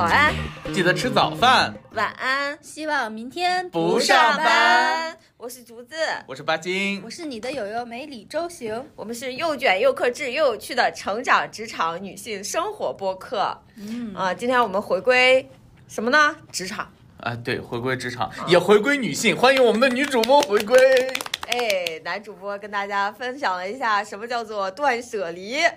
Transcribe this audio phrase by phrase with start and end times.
[0.00, 0.34] 早安，
[0.72, 1.74] 记得吃早饭。
[1.92, 5.14] 晚安，希望明天不上上班。
[5.36, 5.94] 我是竹子，
[6.26, 8.82] 我是巴金我，是你的友友美李周行。
[8.96, 13.54] 我们是又卷又克制又有趣的成长职场女性生活播客。
[13.76, 15.46] 嗯啊、今天我们回归
[15.86, 16.34] 什么呢？
[16.50, 16.90] 职场。
[17.18, 20.78] 啊，对，回归职场，也回归女性，欢迎我们的女主播回归。
[21.48, 25.70] 哎，男主播跟大家分享了一下什么叫做断舍离，啊，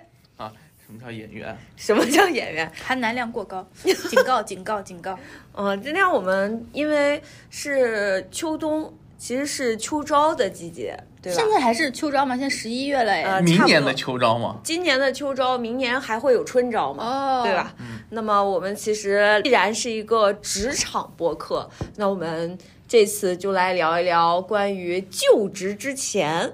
[0.86, 1.56] 什么叫演员？
[1.76, 2.70] 什么叫演员。
[2.84, 5.18] 含奶量过高，警告警告警告！
[5.56, 11.50] 嗯、今天我们因为是秋冬，其实是秋招的季节，对吧现？
[11.50, 12.36] 在还是秋招吗？
[12.36, 13.22] 现在十一月了哎。
[13.22, 14.56] 呃明年的秋招吗？
[14.62, 17.02] 今年的秋招，明年还会有春招嘛？
[17.02, 17.74] 哦，对吧？
[18.10, 26.52] 那么我们其实既然是一个职场播客，那我们这次就来聊一聊关于就职之前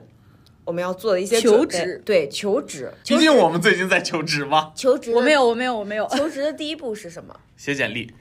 [0.65, 2.93] 我们要做的一些求职对，求职。
[3.05, 5.33] 毕竟我们最近在求职嘛，求职，我没。
[5.33, 6.07] 有，我没有，我没有。
[6.09, 7.39] 求职的第一步是什么？
[7.57, 8.13] 写简历，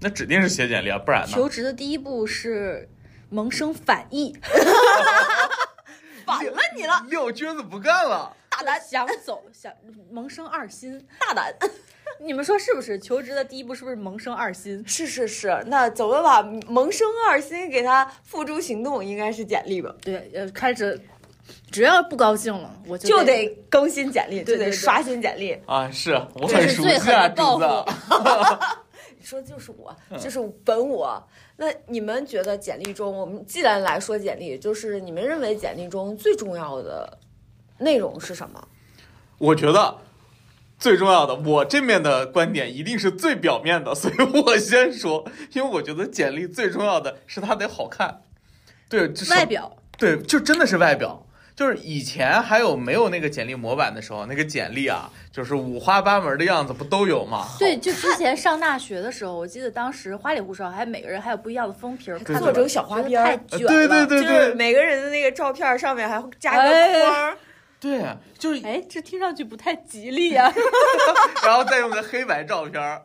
[0.00, 1.28] 那指定是写简历啊，不然呢？
[1.28, 2.88] 求职的第一步是
[3.28, 4.36] 萌生反意，
[6.24, 8.36] 反了你了，撂蹶子不干了。
[8.50, 9.72] 大胆想走，想
[10.10, 11.06] 萌生二心。
[11.18, 11.54] 大胆！
[12.22, 12.98] 你们说是不是？
[12.98, 14.82] 求职的第一步是不是萌生二心？
[14.86, 19.02] 是是是，那怎么把萌生二心给他付诸行动？
[19.02, 19.94] 应该是简历吧？
[20.02, 21.00] 对，呃，开始
[21.70, 25.56] 只要不高兴了，我就就得更新简历，就得刷新简历。
[25.66, 27.86] 啊，是我这很熟悉啊，竹的报子。
[27.86, 28.64] 复。
[29.20, 31.22] 你说就是我，嗯就是本我。
[31.56, 37.18] 那你们觉得简历中，我们既然来说简历，就是你们认为简历中最重要的
[37.78, 38.66] 内容是什么？
[39.36, 39.98] 我觉得
[40.78, 48.22] 最重要的，我这面的观点一定是最表面的， 所以我先说，因为我觉得简历最重要的是它得好看。
[48.88, 51.26] 对，外表对，就真的是外表。
[51.54, 57.46] 就是以前还有没有那个简历模板的时候，那个简历啊，就是五花八门的样子，不都有吗？
[57.58, 63.68] 对，就之前上大学的时候，我记得当时花里胡哨，还每个人还有不一样的封皮儿，做成小花边儿觉得太卷了。
[63.68, 67.36] 对对对就是每个人的那个照片上面还会加个哎框儿，
[67.78, 68.04] 对，
[68.38, 70.52] 就是哎，这听上去不太吉利呀、
[71.44, 73.02] 然后再用个黑白照片儿，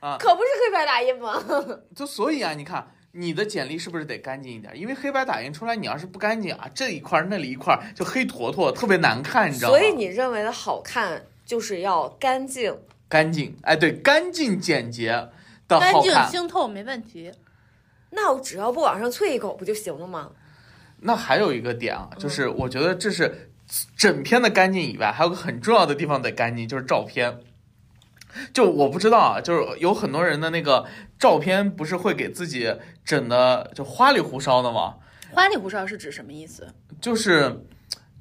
[0.00, 1.42] 啊，可不是黑白打印吗？
[1.94, 4.72] 就所以啊，你看你的简历是不是得干净一点？
[4.78, 9.78] 因为黑白打印出来，你要是不干净啊，这一块儿那里一块儿就黑坨坨，特别难看，你知道吗？
[9.78, 12.78] 所以你认为的好看就是要干净，
[13.08, 15.08] 干净，哎，对，干净简洁
[15.66, 16.30] 的干净看。
[16.30, 17.32] 清透没问题。
[18.10, 20.30] 那我只要不往上啐一口不就行了吗？
[21.00, 23.50] 那还有一个点啊，就是我觉得这是
[23.96, 27.40] 整篇的干净以外，还有个很重要的地方得干净，就是照片。
[28.52, 30.86] 就我不知道啊，就是有很多人的那个
[31.18, 32.74] 照片不是会给自己
[33.04, 34.96] 整的就花里胡哨的吗？
[35.32, 36.66] 花里胡哨是指什么意思？
[37.00, 37.64] 就是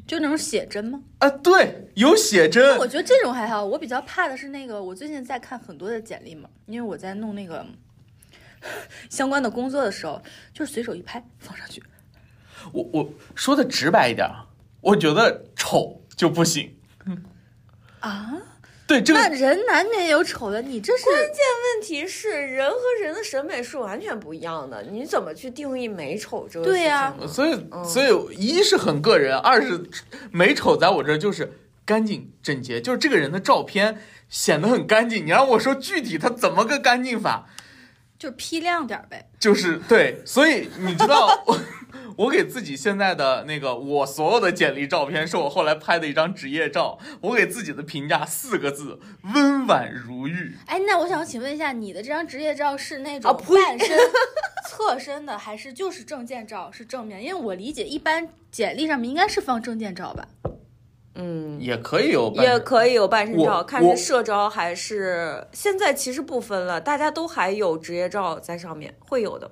[0.08, 1.02] 就那种写真吗？
[1.20, 7.66] 啊，对，有写真我，觉得这种还好，我比较怕的是那个，我最近在看很多的简历嘛，因为我在弄那个
[9.10, 10.22] 相关的工作的时候，
[10.54, 11.82] 就是随手一拍放上去。
[12.74, 14.46] 我我说的直白一点啊，
[14.82, 16.76] 我觉得丑就不行。
[18.02, 18.34] 啊，
[18.90, 21.36] 对这个，那人难免有丑的，你这是关键
[21.78, 27.28] 问题是人和人的审美是完全不一样的，你怎么去定义美丑这个事情对呀呢？
[27.28, 29.80] 所以所以一是很个人，二是
[30.32, 31.54] 美丑在我这儿就是
[31.86, 35.24] 干净整洁，就是这个人的照片显得很干净。
[35.24, 37.48] 你让我说具体他怎么个干净法，
[38.18, 39.30] 就是批亮点呗。
[39.40, 41.46] 就是对，所以你知道
[42.20, 49.00] 我我给自己现在的那个我所有的简历照片是我后来拍的一张职业照，我给自己的评价四个字：
[49.34, 50.56] 温婉如玉。
[50.68, 53.98] 哎，那我想请问一下，你的这张职业照是那啊种呸半身、
[54.68, 56.70] 侧身的，还是就是证件照？
[56.72, 57.24] 是正面？
[57.24, 60.28] 因为我理解一般简历上面应该是放证件照吧。
[61.16, 69.50] 嗯，也可以有也可以有半身照，看是社招还是现在其实不分了，大家都还有职业照在上面，会有的。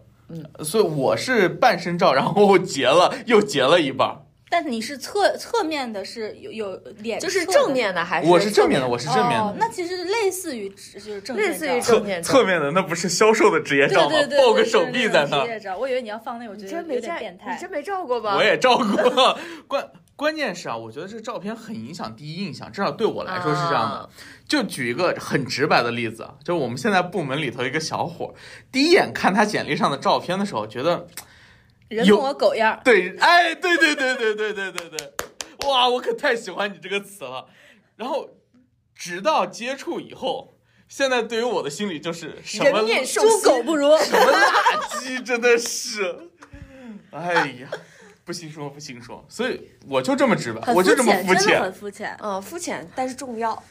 [0.64, 4.18] 所以我是半身照，然后截了又截了一半儿。
[4.50, 9.44] 但你是侧侧面的，是有有脸就是正面的还是我是正面的，我是正面的。
[9.44, 14.10] 哦，那其实类似于就是证件照，类似于侧正面照侧面的那不是销售的职业照吗？
[14.10, 17.60] 对对对，抱 个手臂在那，种职业照，我以为你要放那，我觉得真没照，点变态你。
[17.60, 18.38] 真没照过吧？
[18.38, 19.38] 我也照过。
[19.68, 19.86] 关
[20.16, 23.98] 关键是啊，我觉得这照片很影响第一印象，至少对我来说是这样的。
[23.98, 24.10] 啊
[24.48, 28.34] 就举一个很直白的例子，啊，就是我们现在部门里头一个小伙，
[28.72, 31.08] 第一眼看他简历上的照片的时候，觉得
[31.90, 37.48] 人模狗样，对，哎，对对对对对对对对，哇，我可太喜欢你这个词了。
[37.98, 38.30] 然后
[38.96, 40.54] 直到接触以后，
[40.88, 43.90] 现在对于我的心里就是什么人面兽猪狗不如。
[44.00, 46.30] 什么垃圾，真的是，
[47.12, 47.70] 哎呀，
[48.24, 51.74] 不行说不行说，所以我就这么直白，我就这么肤浅很。
[51.74, 52.18] 肤浅。
[52.22, 53.62] 嗯，肤浅但是重要。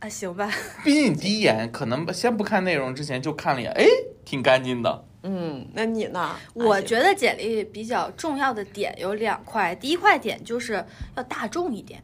[0.00, 0.48] 啊，行吧，
[0.84, 3.84] 毕竟你第一眼可能先不看内容之前就看了一眼，哎，
[4.24, 5.04] 挺干净的。
[5.24, 6.36] 嗯，那你呢？
[6.54, 10.84] 我觉得简历比较重要的点有两块，第一块点就是
[11.16, 12.00] 要大众一点，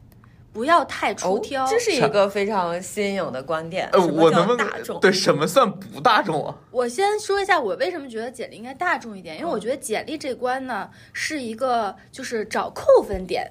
[0.51, 1.63] 不要太出挑。
[1.63, 3.87] 哦，这是一个非常新颖的观点。
[3.93, 4.99] 呃，什么叫我能不大众能？
[4.99, 6.53] 对什么算不大众啊？
[6.71, 13.49] 我先说一下我为什么觉得简历应该大众一点，因为我觉得简历这关呢是一个就是找扣分点，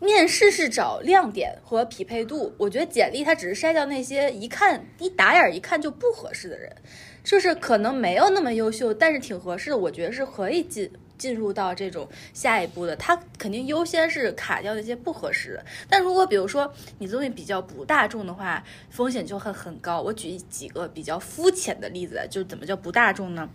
[0.00, 2.52] 面试是找亮点和匹配度。
[2.58, 6.74] 我觉得简历它只是筛掉那些一看一打眼儿一看就不合适的人，
[7.22, 10.90] 就是可能没有那么优秀，但是挺合适的，我觉得是可以进。
[11.20, 15.64] 进入到这种下一步的，他肯定优先是卡掉那些不合适的。
[15.86, 20.00] 但如果比如说你东西比较不大众的话，风险就会很高。
[20.00, 23.46] 我举几个比较肤浅的例子，就是怎么叫不大众呢？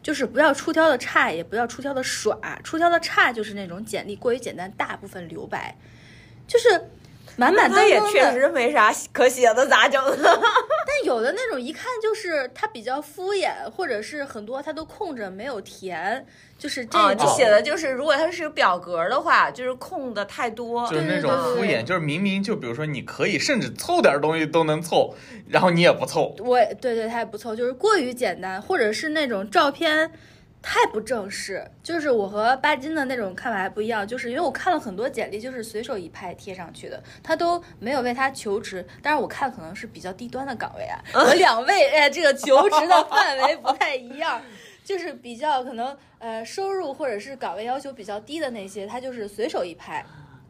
[0.00, 2.38] 就是不要出挑的差，也不要出挑的耍。
[2.62, 5.76] 出挑的差就是那种简历过于简单，大部分留白，
[6.46, 6.88] 就是
[7.38, 8.20] 满满那也当当的。
[8.20, 10.02] 确实没啥可写的，咋整？
[10.20, 16.26] 但有的那种一看就是他比较敷衍，或者是很多他都空着没有填，
[16.58, 17.24] 就是这啊，种。
[17.24, 20.84] 就写的就是，如果它是表格的话，就是空的太多。
[20.88, 25.14] 就是那种敷衍，就是明明就比如说你可以甚至凑点东西都能凑，
[25.48, 26.34] 然后你也不凑。
[26.40, 30.10] 我也对对，他也不凑，就是过于简单，或者是那种照片
[30.62, 31.64] 太不正式。
[31.82, 38.86] 就是我和巴金的那种看法还不一样，就是因为我看了很多简历，就是随手一拍贴上去的，他都没有为他求职。
[39.02, 44.40] 但是，我看可能是比较低端的岗位啊， 和两位哎这个求职的范围不太一样。
[44.84, 50.02] 就是比较可能呃收入或者是岗位要求比较低的那些，他就是随手一拍，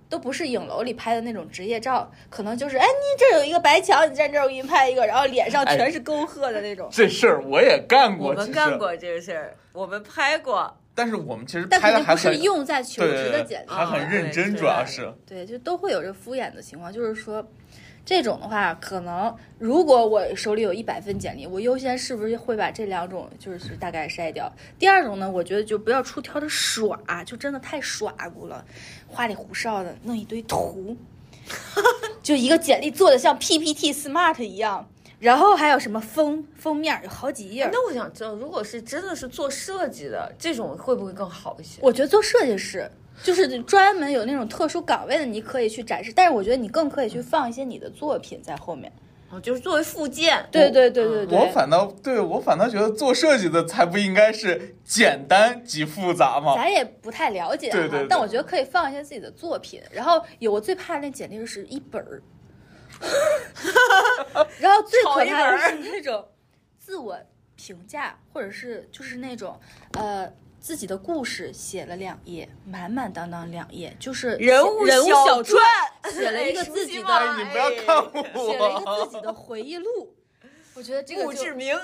[0.09, 6.89] 都不是影楼里拍的那种职业照，可能就是哎你这有一个白墙，你站这儿我给你拍一个，然后脸上全是沟壑的那种。
[6.93, 10.77] 这事儿我也干过，我们干过这个事儿，我们拍过。
[10.95, 16.93] 但是我们其实但拍的还是用在求职的简历还很上，认真，对主要对是对，就都会有这敷衍的情况。
[16.93, 17.47] 就是说，
[18.05, 24.53] 这种的话，可能如果我手里有一百份简历，我优先是不是会把这两种就是大概筛掉？
[24.77, 28.65] 第二种呢，我觉得就不要出挑的耍，就真的太耍过了，
[29.07, 30.97] 花里胡哨的弄一堆图，
[32.25, 34.89] 就一个简历做的像 PPT Smart 一样。
[35.19, 41.81] 然后还有什么封封面有好几页，那我想知道，如果是真的是做设计的，这种会不会更好一些？
[41.83, 42.89] 我觉得做设计师
[43.23, 48.93] 就是专门有那种特殊岗位的，你可以去展示，但是我觉得你更可以去放一些你的作品在后面。
[49.31, 50.43] 哦，就是作为附件。
[50.51, 56.55] 对对对对对，我反倒对我反倒觉得做设计的才不应该是简单及复杂嘛。
[56.55, 59.83] 咱也不太了解、啊，对对对但我觉得可以放一些自己的作品。
[59.91, 62.23] 然后有我最怕的那简历是一本儿，
[64.61, 66.29] 然后最可怕的是那种
[66.79, 67.19] 自我
[67.57, 69.59] 评价，或者是就是那种
[69.93, 70.33] 呃。
[70.61, 75.63] 自己的故事写了两页，满满当当两页，就是人物人物小小传，
[76.13, 80.17] 写了一个自己的你不要看我，写了一个自己的回忆录。
[80.75, 81.79] 我觉得这个就墓志铭。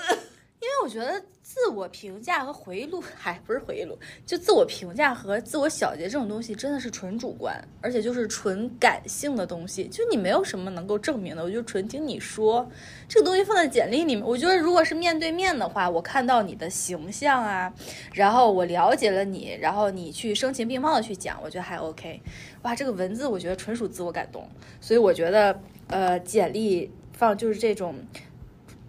[0.61, 12.67] 因为我觉得自我评价和回忆录，嗨， 不是回忆录，就自我评价和自我小结这种东西，真的是纯主观，而且就是纯感性的东西，就你没有什么能够证明的，我就纯听你说。
[13.07, 17.71] 这个东西放在简历里面，我觉得如果是面对面的话，我看到你的形象啊，
[18.13, 22.19] 然后我了解了你，然后你去声情并茂的去讲，我觉得还 OK。
[22.63, 24.49] 哇，这个文字我觉得纯属自我感动，
[24.81, 25.59] 所以我觉得
[25.89, 27.93] 呃，简历放就是这种。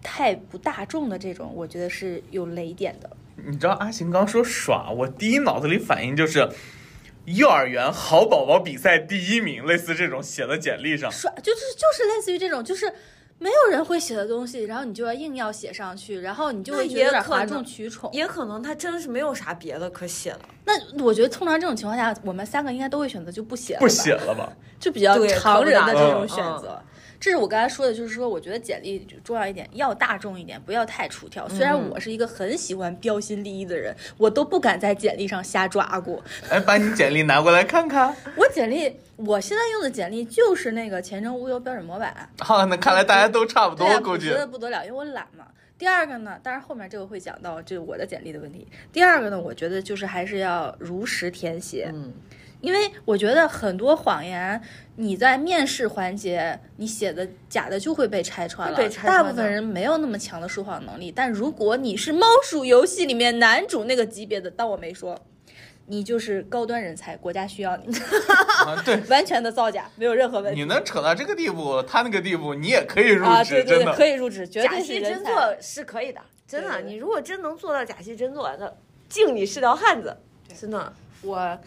[0.09, 3.09] 太不大众的这种，我觉得是有雷点的。
[3.45, 6.49] 你知道阿行刚说耍，我第一脑子里反应就是
[7.25, 11.11] 幼儿园好宝宝比赛第一名，类似这种写的简历上。
[11.11, 12.91] 耍就是就是类似于这种，就是
[13.37, 18.09] 没有人会写的东西，然后你就要硬要写上去，然后你就会觉得有点哗众取宠。
[18.13, 20.39] 也可能他真的是没有啥别的可写了。
[20.63, 24.51] 那我觉得通常这种情况下，我们三个应该都会选择就不写了，不写了吧？
[24.79, 26.81] 就比较常人的这种嗯选择。
[27.19, 31.49] 这是我刚才说的，就是说，我觉得简历重要一点，要大众一点，不要太出挑。
[31.49, 36.23] 虽然我是一个很喜欢标新立异的人，我都不敢在简历上瞎抓过。
[36.49, 38.15] 哎，把你简历拿过来看看。
[38.37, 42.29] 我简历，我现在用的简历就是那个前程无忧标准模板。
[42.39, 44.27] 好、啊，那看来大家都差不多，对估计。
[44.27, 45.45] 觉得不得了，因为我懒嘛。
[45.79, 48.67] 第二个呢，当然后面这个会讲到这我的简历的问题。
[48.91, 51.89] 第二个呢，我觉得就是还是要如实填写。
[51.93, 52.13] 嗯。
[52.61, 54.61] 因为我觉得很多谎言，
[54.95, 58.89] 你在面试环节你写的假的就会被拆穿了。
[58.89, 65.15] 穿大部分人没有那么强的说谎能力，但如果你是猫鼠游戏里面男主那个级别的，当我没说，
[65.85, 67.95] 你就是高端人才，国家需要你。
[68.65, 70.59] 啊，对， 完全的造假，没有任何问题。
[70.59, 74.79] 你能扯到这个地步，他那个地步，你也可以入职，啊，对对对，真的可以入职，绝假。
[74.79, 76.69] 戏真做是可以的，真的。
[76.69, 78.73] 对对对你如果真能做到假戏真做，那
[79.07, 80.17] 敬你是条汉子，
[80.59, 80.91] 真的。
[81.21, 81.59] 我。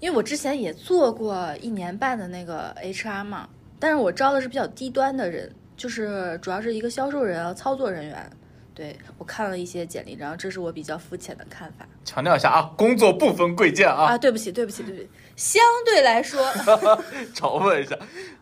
[0.00, 3.48] 因为我之前也做过一年半的那个 HR 嘛，
[3.78, 8.30] 但是我招的是比较低端的人，就是主要是一个销售人啊，操作人员。
[8.74, 14.18] 对我看了一些简历，然后这是我比较肤浅的看法强调一下啊，工作不分贵贱啊，啊。
[14.18, 16.44] 对不起，对不起，对不起，相对来说，
[17.34, 17.96] 嘲讽一下。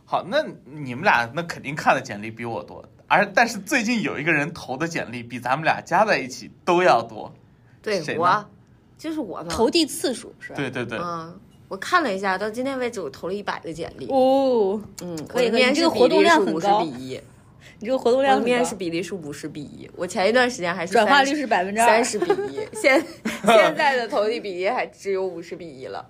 [0.04, 7.32] 好，那你们俩那肯定看的简历比我多，而但是最近有一个人投的简历比咱们俩加在一起都要多。
[7.80, 8.44] 对我，
[8.99, 9.46] 就是我嘛。
[9.49, 10.56] 投递次数是吧？
[10.56, 11.38] 对对对，嗯，
[11.75, 14.07] 我看了一下，到今天为止我投了一百个简历。
[14.09, 17.21] 哦，嗯，可以可以这个活动量是五十量很高比一，
[17.81, 19.90] 你这个活动量面试比例是五十比一。
[19.97, 22.04] 我前一段时间还是转化率30是百分之二三。
[22.04, 23.04] 十比一，现
[23.45, 26.09] 现在的投递比例还只有五十比一了。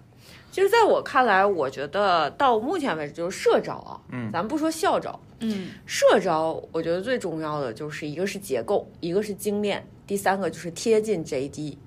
[0.53, 11.79] 就是在我看来，我觉得到目前为止，就是社招啊，嗯咱不说校招，嗯，社招我觉得最重要的就是一个是结构，一个是精炼，第三个就是贴近 JD。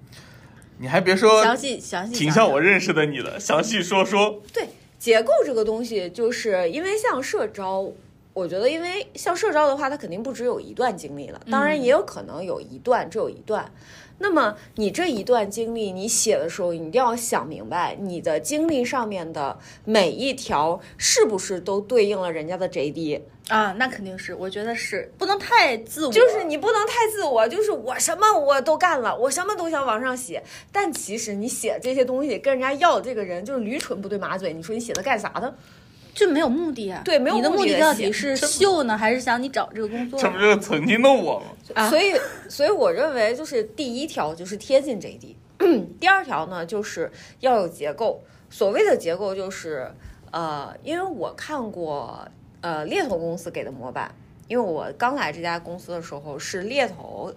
[0.79, 4.41] 你还别说，详细详细挺像我认识的你的，详细说说。
[4.53, 4.67] 对
[4.99, 7.91] 结构这个东西，就是因为像社招，
[8.33, 13.71] 我觉得因为像社招的话，它肯定不只有一段经历了，当然也有可能有一段只有一段。
[14.19, 23.21] 那么你这一段经历，你写的时候，你一定要想明白，你的经历上面的每一条是不是都对应了人家的 JD。
[23.49, 35.55] 啊，那肯定是，我觉得是不能太自我，就是你不能太自我，就是我什么我都干了，我什么都想往上写，但其实你写这些东西跟人家要这个人就是驴唇不对马嘴，你说你写的干啥的？
[36.13, 37.01] 就没有目的啊。
[37.05, 41.45] 对没有你的目目的到底是秀呢，还是想你找这个工作这不就是曾经的我吗？
[41.75, 42.15] 啊所以，
[42.49, 45.35] 所以我认为就是第一条就是贴近 JD，
[46.01, 48.21] 第二条呢就是要有结构。
[48.49, 49.91] 所谓的结构就是，
[50.31, 52.27] 呃，因为我看过
[52.61, 54.13] 呃猎头公司给的模板，
[54.47, 57.33] 因为我刚来这家公司的时候是猎头。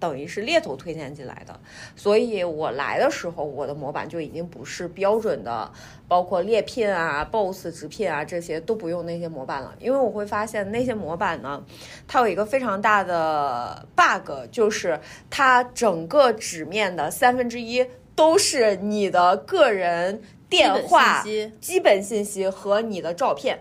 [0.00, 1.60] 等于是猎头推荐进来的，
[1.94, 5.70] 所以我来的时候，我的模板就已经不是标准的，
[6.08, 11.64] 包括猎聘啊、BOSS 直聘啊这些都不用那些模板了，因为我会发现那些模板呢，
[12.08, 14.98] 它有一个非常大的 bug，就是
[15.30, 23.60] 它整个纸面的三分之一都是你的个人电话、基本信息基本信息和你的照片。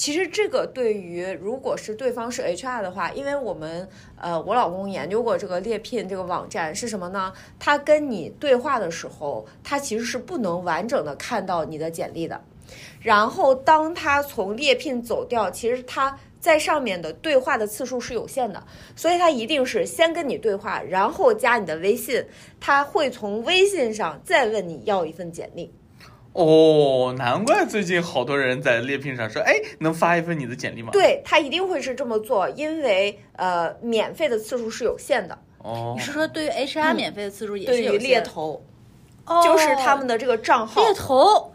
[0.00, 7.30] 其实这个对于如果是对方是 HR 的话，因为我们呃我老公研究过这个猎聘这个网站是什么呢？
[7.58, 12.40] 他跟你对话的时候，他其实是不能完整的看到你的简历的。
[12.98, 18.66] 然后当他从猎聘走掉，其实他在上面的对话的次数是有限的，
[18.96, 22.24] 所以他一定是先跟你对话，然后加你的微信，
[22.58, 25.70] 他会从微信上再问你要一份简历。
[26.32, 35.36] 哦，难怪最近好多人在猎聘上说，哎，能发一份你的简历吗？，对他一定会是这么做，因为呃，免费的次数是有限的。
[35.58, 38.64] 哦你，是说对于 HR 免费的次数也是对于有猎头，
[39.26, 41.52] 哦就是他们的这个账号猎头，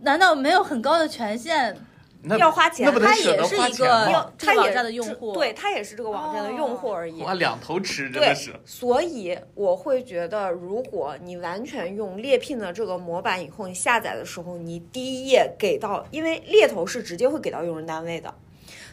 [0.00, 1.76] 难道没有很高的权限？
[2.22, 3.72] 那要花钱那不得他也是一？
[3.78, 7.22] 个这他也个网站的用是户，对他也是这个网站的用户而已。
[7.22, 18.34] 哇两头吃，真对的是。，所以我会觉得，如果你完全用猎聘的这个模板以后，你下载的时候，你第一页给到，因为猎头是直接会给到用人单位的，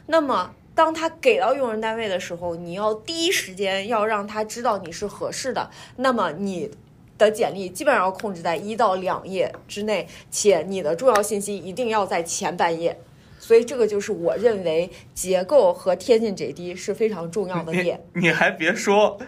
[0.05, 6.71] 那么当他给到用人单位的时候，你要第一时间要让他知道你是合适的，那么你。
[7.17, 12.95] 的简历基本上要控制在一到两页之内，且你的重要信息一定要在前半页，
[13.39, 18.03] 所以这个就是我认为结构和贴近 JD 是非常重要的点。
[18.13, 19.19] 你还别说，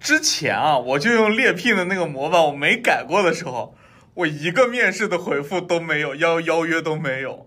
[0.00, 3.74] 之前啊，我就用猎聘的那个模板，我没改过的时候，
[4.14, 7.46] 我一个面试的回复都没有，邀邀约都没有。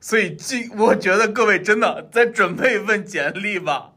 [0.00, 3.92] 所以今我觉得各位真的再准备一份简历吧。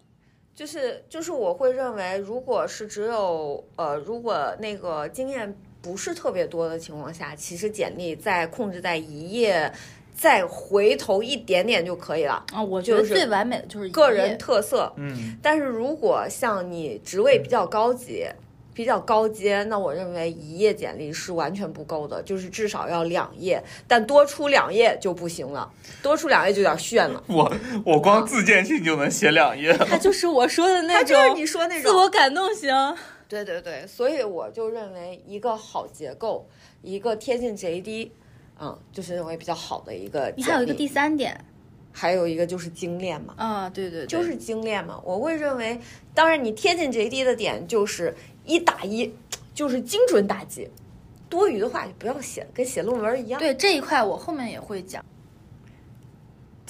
[0.54, 9.72] 就是就是我会认为，如果是只有呃，如果那个经验不是特别多的情况下，其实简历在控制在一页，
[10.16, 14.92] 再回头一点点就可以了，啊，我觉得是最完美的就是一个人特色。
[14.98, 18.26] 嗯，但是如果像你职位比较高级。
[18.74, 25.70] 比较高阶，那我认为一页简历是完全不够的，就是至少要两页，但多出两页就不行了，
[26.02, 27.22] 多出两页就有点炫了。
[27.28, 27.54] 我
[27.86, 29.74] 我光自荐信就能写两页。
[29.74, 32.74] 他就是我说的那他就是种你说那种自我感动型。
[33.28, 36.48] 对对对，所以我就认为一个好结构，
[36.82, 38.12] 一个贴近 JD，
[38.62, 40.32] 嗯，就是认为比较好的一个。
[40.38, 41.44] 你还有一个第，三点
[41.92, 45.02] 还有一个就是精炼嘛，啊，对对对，就是精炼嘛。
[45.04, 45.80] 我会认为，
[46.14, 48.16] 当然你贴近 JD 的点就是
[48.46, 49.14] 一打一，
[49.54, 50.70] 就是精准打击，
[51.28, 55.04] 多余的话就不要写，跟写论文一样。，对这一块我后面也会讲。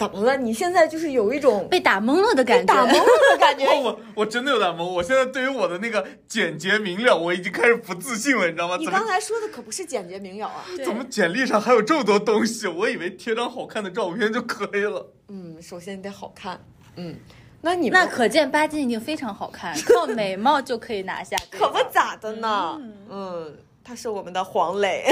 [0.01, 0.35] 怎么了？
[0.35, 3.65] 你现在就是有一种被打懵了的感觉，打懵了的感觉。
[3.69, 8.77] 我我我真的有点懵，我现在对于我的那个简洁明了，我已经开始不自信了，你知道吗？
[8.77, 10.65] 你刚才说的可不是简洁明了啊。
[10.83, 12.65] 怎么简历上还有这么多东西？
[12.67, 15.11] 我以为贴张好看的照片就可以了。
[15.27, 16.59] 嗯，首先你得好看，
[16.95, 17.15] 嗯
[17.63, 21.37] 那你那可见巴金已经非常好看，靠美貌就可以拿下。
[21.51, 22.75] 可不咋的呢。
[22.81, 25.05] 嗯嗯，他是我们的黄磊。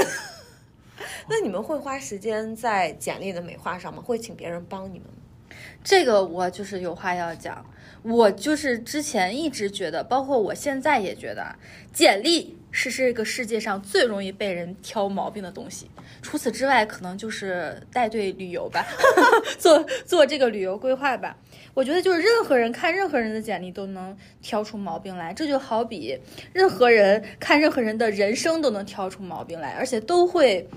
[1.28, 4.02] 那你们会花时间在简历的美化上吗？
[4.02, 5.56] 会请别人帮你们吗？
[5.82, 7.64] 这个我就是有话要讲，
[8.02, 11.56] 我就是之前一直觉得，包括我现在也觉得啊，
[11.92, 15.90] 简历是这个世界上最容易被人挑毛病的东西。
[16.22, 18.84] 除此之外，可能就是带队旅游吧，
[19.58, 21.36] 做做这个旅游规划吧。
[21.74, 26.18] 我觉得就是任何人看任何人的简历都能挑出毛病来，这就好比
[26.52, 30.68] 任何人看任何人的人生都能挑出毛病来，而且都会。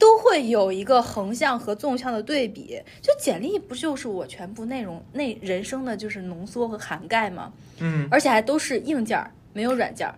[0.00, 2.80] 都会有一个横向和纵向的对比。
[3.02, 7.52] 就简历不就是我全部内容内人生的就是浓缩和涵盖吗？
[7.80, 10.14] 嗯，而且还都是硬件儿，没有软件儿，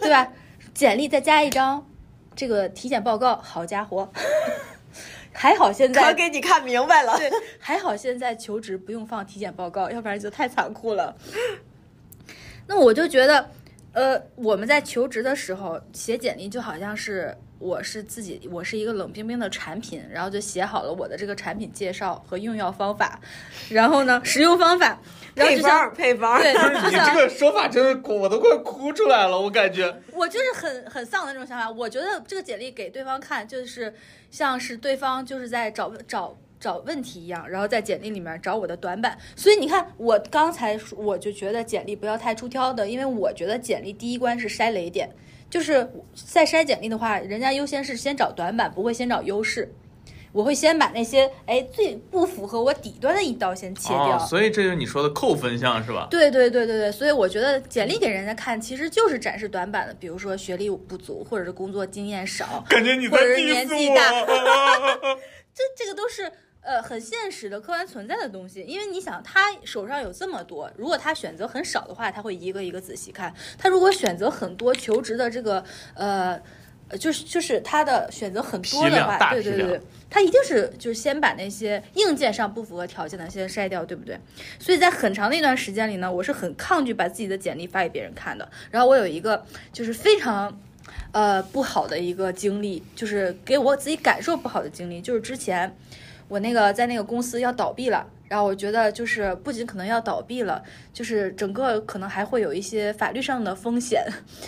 [0.00, 0.28] 对吧？
[0.74, 1.86] 简历再加一张
[2.34, 4.10] 这个体检报告，好家伙，
[5.32, 7.16] 还好现可在给你看明白了。
[7.18, 11.14] 对，还好现在求职不用放体检报告，要不然就太残酷了。
[12.66, 13.50] 那我就觉得，
[13.92, 23.20] 呃，我们在求职的时候写简历，就好像是我是自己，我是一个冷冰冰的产品，然后就写好了我的这个产品介绍和用药方法，
[23.70, 24.98] 然后呢，使用方法，
[25.34, 26.40] 然后配就像方，配方。
[26.40, 29.94] 对，你就像这个说法真的，我都快哭出来了，我感觉。
[30.12, 31.70] 我就是很很丧的那种想法。
[31.70, 33.94] 我觉得这个简历给对方看，就是
[34.30, 39.16] 像是对方就是在找找找问题一样，然后在简历里面找我的短板。
[39.36, 45.08] 所以你看，我刚才说我就觉得简历不要太出挑的，因为我觉得简历第一关是筛雷点，
[45.52, 49.70] 就是在筛简历的话，人家优先是先找短板，不会先找优势。
[50.32, 54.16] 我会先把那些哎最不符合我底端的一刀先切掉。
[54.16, 56.08] 哦，所以这就是你说的扣分项是吧？
[56.10, 64.26] 对对对对对，所以我觉得简历给人家看，其实就是展示短板的，比如说学历不足，或者是工作经验少，感觉你在或者是 diss 年纪大我。
[65.54, 68.62] 这这个都是呃很现实的客观存在的东西。
[68.62, 76.40] 因为你想，他手上有这么多，如果他选择很少的话，他会一个一个仔细看；他如果选择很多，求职的这个呃。
[76.88, 84.18] 呃就是就是他的选择很多的话，对对对，他一定是就是先把那些硬件上不符合条件的先筛掉，对不对？
[84.58, 88.46] 所以在很长的一段时间里呢，我是很抗拒把自己的简历发给别人看的。
[88.70, 90.60] 然后我有一个就是非常
[91.12, 95.74] 呃不好的一个经历，就是给我自己感受不好的经历，就是之前
[96.32, 98.06] 我那个在那个公司要倒闭了。
[98.26, 104.06] 然后我觉得，就是不仅可能要倒闭了，就是整个可能还会有一些法律上的风险，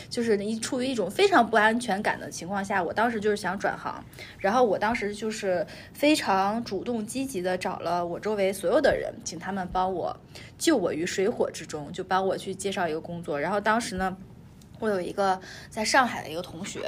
[0.09, 4.03] 就是一处于一种非常不安全感的情况下，我当时就是想转行，
[4.39, 10.17] 然后我当时就是非常主动积极的找了我周围所有的人，请他们帮我
[10.57, 13.39] 救我于水火之中，就帮我去介绍一个工作。
[13.39, 14.17] 然后当时呢。
[14.85, 16.83] 我有一个在上海的一个同学，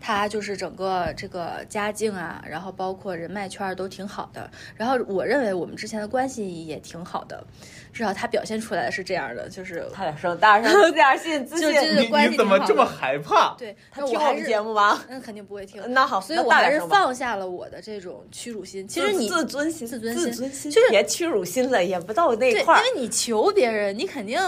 [0.00, 4.50] 他就是整个这个家境啊，然后包括人脉圈都挺好的。
[4.74, 7.44] 然后我认为我们之前的关系也挺好的，
[7.92, 11.96] 至少他表现出来的是这样的，就是差点声，大声，自点 信，自信。
[11.96, 13.54] 你关系你怎么这么害怕？
[13.58, 14.98] 对，他听我们节目吗？
[15.08, 15.82] 那，肯定不会听。
[15.92, 18.88] 那好，所以那我还是放下了我的这种屈辱心。
[18.88, 22.78] 其实你自尊心，自尊心自尊心，就是别屈辱心了，也不到那块儿。
[22.78, 24.40] 因为你求别人，你肯定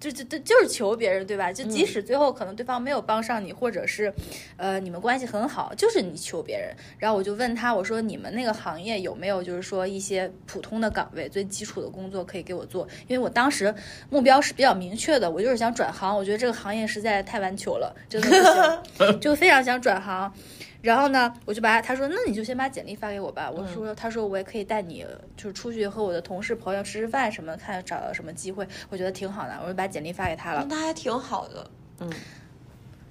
[0.00, 1.52] 就就就就是求别人，对吧？
[1.52, 4.12] 就即使最后可能对方没有帮上你，或者是，
[4.56, 6.74] 呃，你们关系很好，就是你求别人。
[6.98, 12.86] 然后我就问他，我说你们那个行业有没有就是说一些普通的岗位，最基础的工作可以给我做？
[13.08, 13.74] 因为我当时
[14.08, 20.32] 目标是比较明确的，我就是想转行，我觉得这个行业实在太难求了，真的不行，就非常想转行。
[20.80, 23.50] 然后呢，我就把他他说，那你就先把简历发给我吧。
[23.50, 25.04] 我说，他说我也可以带你，
[25.36, 29.58] 就是出去和我的同事朋友吃吃饭什么，看找到什么机会，我觉得挺好的。
[29.62, 30.64] 我就把简历发给他了。
[30.68, 32.12] 那还挺好的，嗯。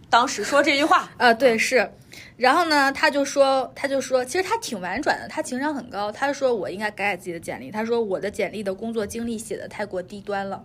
[0.10, 1.92] 当时说这句话， 啊，对，是。
[2.38, 6.10] 然后呢，他就说，他就说，其实他挺婉转的，他情商很高。
[6.10, 7.70] 他说我应该改改自己的简历。
[7.70, 10.64] 他说我的简历的工作经历写的太过低端了。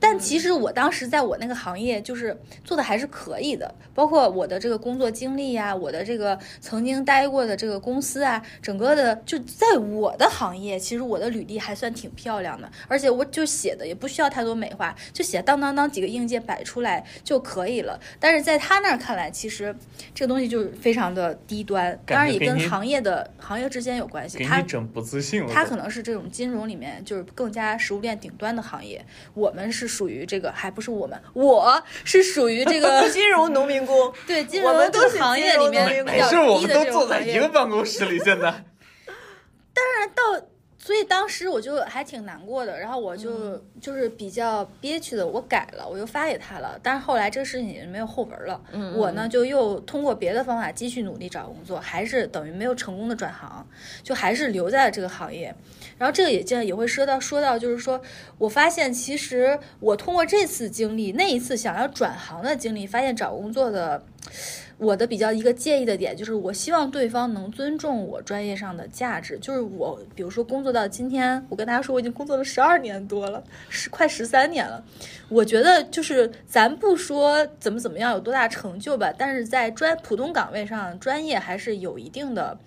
[0.00, 17.98] 但其实我当时在我那个行业就是做的还是可以的，包括我的这个工作经历呀、我的这个曾经待过的这个公司啊，整个的就在我的行业，其实我的履历还算挺漂亮的，而且我就写的也不需要太多美化，就写当当当几个硬件摆出来就可以了。
[18.20, 19.74] 但是在他那儿看来，其实
[20.14, 24.44] 这个东西就是非常的低端，当然也跟行业的行业之间有关系。
[24.44, 25.54] 他整不自信了都。
[25.54, 34.72] 它可能是这种金融里面就是更加食物链顶端的行业，我们是属于这个，还不是我们，我是属于这个 金融农民工， 对金融
[35.16, 37.48] 行业里面没事，我低们都的这种行业坐在一个。
[37.48, 38.50] 办公室里，现在。
[39.72, 40.46] 当然到
[40.78, 48.60] 所以当时我就还挺难过的，然后我就、就是比较憋屈的，我改了，我又发给他了，但是后来这个事情已经没有后文了。
[48.72, 53.66] 嗯我呢就又通过别的方法继续努力找工作，还是等于没有成功的转行，
[54.02, 55.54] 就还是留在了这个行业。
[55.98, 58.00] 然后这个也见也会说到说到，就是说
[58.38, 64.04] 我发现其实我通过这次经历，那一次想要转行的经历，发现找工作的。
[64.76, 69.38] 我的比较一个介意的点就是，我希望对方能尊重我专业上的价值。
[69.38, 74.84] 就是我，比如说工作到今天，我跟大家说我已经工作了十二年多了，十快十三年了。
[75.28, 82.58] 我觉得就是咱不说怎么怎么样有多大成就吧，但是在专普通岗位上，专业还是有一定的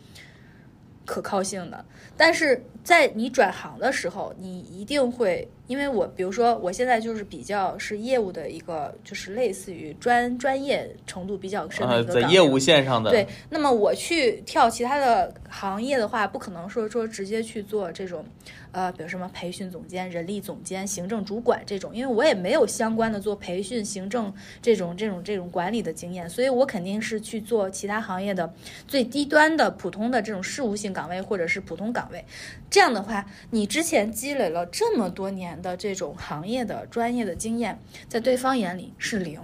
[1.07, 1.83] 可靠性的。
[2.15, 12.03] 但是在你转行的时候，你一定会，因为我比如说我现在就是比较是业务的一个，就是类似于专专业程度比较深的。
[12.03, 18.25] 在业务线上的，对，那么我去跳其他的行业的话，不可能说说直接去做这种，
[18.77, 28.53] 呃，比如什么培训总监、人力总监、行政主管这种，因为我也没有相关的做培训、行政这种这种这种管理的经验，所以我肯定是去做其他行业的
[28.87, 32.23] 最低端的普通的这种事务性岗位或者是普通岗位。
[32.69, 39.41] 这样的话，你之前积累了这么多年的这种行业的专业的经验，在对方眼里是零。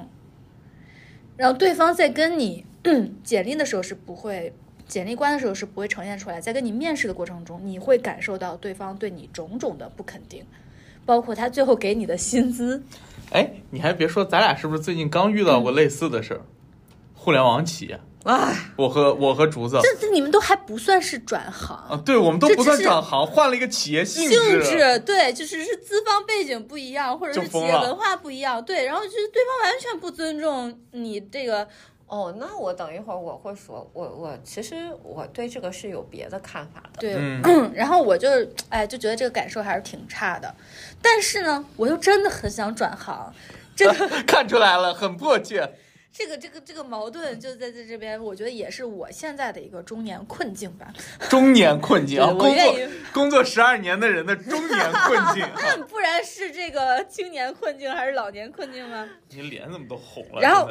[1.36, 2.68] 然后对方在跟你
[3.24, 4.54] 简历的时候是不会，
[4.94, 10.46] 简历关的时候是不会呈现出来，在跟你面试的过程中，你会感受到对方对你种种的不肯定，
[11.04, 12.84] 包括他最后给你的薪资。
[13.32, 16.42] 哎，你还别说，咱俩是不是最近刚遇到过类似的事儿？
[17.16, 21.76] 互联网企业，哎，我和我和竹子这这你们都还不算是转行。
[21.90, 31.68] 啊，对我们都不算转行，换了一个企业性质性质对，就是是资方背景不一样，或者是企业文化不一样，对，然后就是对方完全不尊重你这个，
[32.14, 37.00] 哦，那我等一会儿我会说，我我其实我对这个是有别的看法的。
[37.00, 38.30] 对，嗯 然后我就
[38.70, 40.54] 哎就觉得这个感受还是挺差的，
[41.02, 43.34] 但是呢，我又真的很想转行，
[43.76, 45.68] 这 个看出来了，很迫切。
[46.16, 50.94] 这个这个这个矛盾就在在这边，我觉得也是我现在的一个中年困境吧。
[51.28, 55.44] 中年困境工作愿意工作十二年的人的中年困境。
[55.90, 59.10] 不然是这个青年困境还是老年困境吗？
[59.30, 60.40] 你脸怎么都红了？
[60.40, 60.70] 然后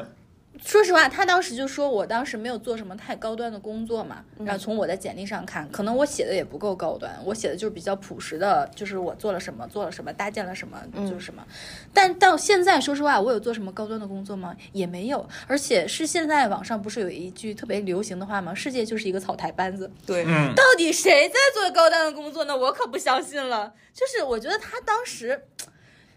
[0.60, 11.44] 说实话，他当时就说我当时没有做什么太高端的工作嘛，嗯然后从我的简历上看，可能我写的也不够高端，我写的就是比较朴实的，就是我做了什么，做了什么，搭建了什么，嗯就是什么。
[11.92, 14.54] 但到现在，说实话，我有做什么高端的工作吗？
[14.72, 18.54] 也没有，而且是现在网上不是有一句特别流行的话吗？
[18.54, 19.90] 世界就是一个草台班子。
[20.06, 22.56] 对，嗯，到底谁在做高端的工作呢？
[22.56, 23.72] 我可不相信了。
[23.92, 25.42] 就是我觉得他当时，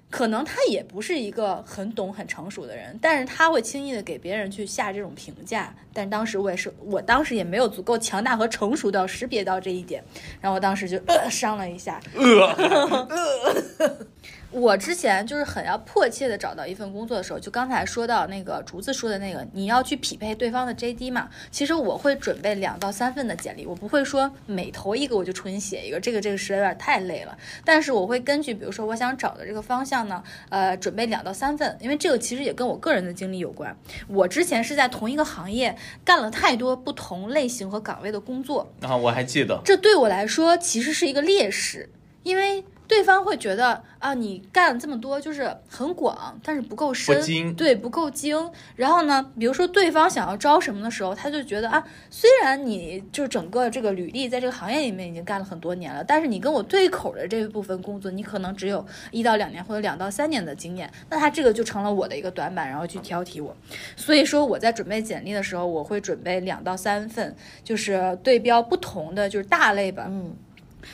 [0.09, 5.75] 可能他也不是一个很懂、很成熟的人，但是他会轻易的给别人去下这种评价。
[5.93, 10.03] 但当时我也是，我当时也没有足够强大和成熟到识别到这一点，
[10.39, 11.99] 然后我当时就呃伤了一下。
[12.13, 13.07] 呃，
[14.55, 21.27] 我之前就是很要迫切的找到一份工作的时候，就刚才说到那个竹子说的那个，你要去匹配对方的 JD 嘛。
[21.51, 27.37] 其实我会准备两到三份的简历，我不会说每投一个我就重新写一个，这个这个实在有点太累了。
[27.65, 33.77] 但是我会根据比如说我想找的这个方向呢，呃，准备两到三份，因为这个其实也跟我个人的经历有关。
[34.07, 41.89] 我之前是在同一个行业干了太多不同类型和岗位的工作，啊，我还记得，这对我来说其实是一个劣势，
[42.23, 48.51] 因为对方会觉得啊，你干了这么多就是很广，但是不够深，不精对，不够精。
[48.75, 63.55] 然后呢，比如说对方想要招什么的时候，他就觉得啊，虽然你就整个这个履历在这个行业里面已经干了很多年了，但是你跟我对口的这一部分工作，你可能只有一到两年或者两到三年的经验，那他这个就成了我的一个短板，然后去挑剔我。
[63.95, 70.35] 所以说我在准备简历的时候，我会准备两到三份，就是对标不同的，就是大类吧，嗯，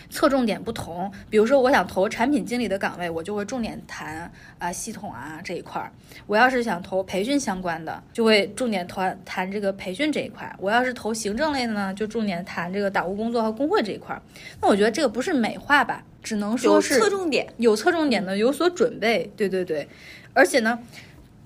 [0.09, 1.11] 侧重点不同。
[1.29, 5.89] 比如说，我想投产品经理的岗位，我就会重点谈啊、系统啊这一块儿；
[6.27, 14.21] 我要是想投培训相关的，就会重点谈谈这个培训这一块；我要是投行政类的呢，就重点谈这个党务工作和工会这一块儿。
[14.61, 17.47] 那我觉得这个不是美化吧，只能说是侧重点。
[17.57, 19.31] 有侧重点的，有所准备。
[19.35, 19.87] 对对对，
[20.33, 20.79] 而且呢，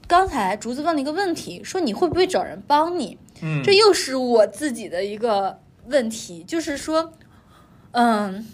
[0.08, 3.18] 刚才竹子问了一个问题，说你会不会找人帮你？
[3.42, 7.12] 嗯，这又是我自己的一个问题，就是说，
[7.98, 8.46] 嗯，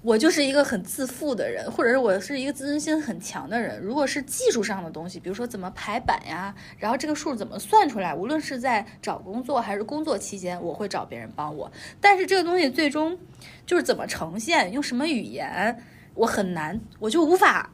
[0.00, 3.78] 我就是一个很自负的人，或者是我是一个自尊心很强的人。
[3.78, 11.70] 如果是技术上的东西，比如说怎么排版呀，然后这个数怎么算出来，无论是在找工作还是工作期间，我会找别人帮我。
[12.00, 13.18] 但是这个东西最终
[13.66, 15.78] 就是怎么呈现，用什么语言，
[16.14, 17.70] 我很难，我就无法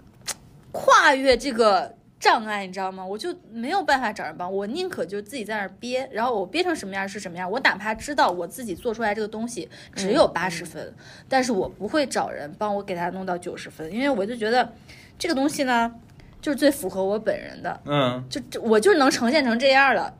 [0.72, 3.04] 跨越这个障碍，你知道吗？
[3.04, 7.50] 我就没有办法找人帮，我宁可就自己在那儿憋，然后我憋成什么样是什么样。
[7.50, 10.94] 我哪怕知道我自己做出来这个东西只有八十分，
[11.28, 14.72] 但是我不会找人帮我给他弄到九十分，因为我就觉得
[15.18, 15.94] 这个东西呢，
[16.40, 20.14] 就是最符合我本人的，嗯，就就我就是能呈现成这样了。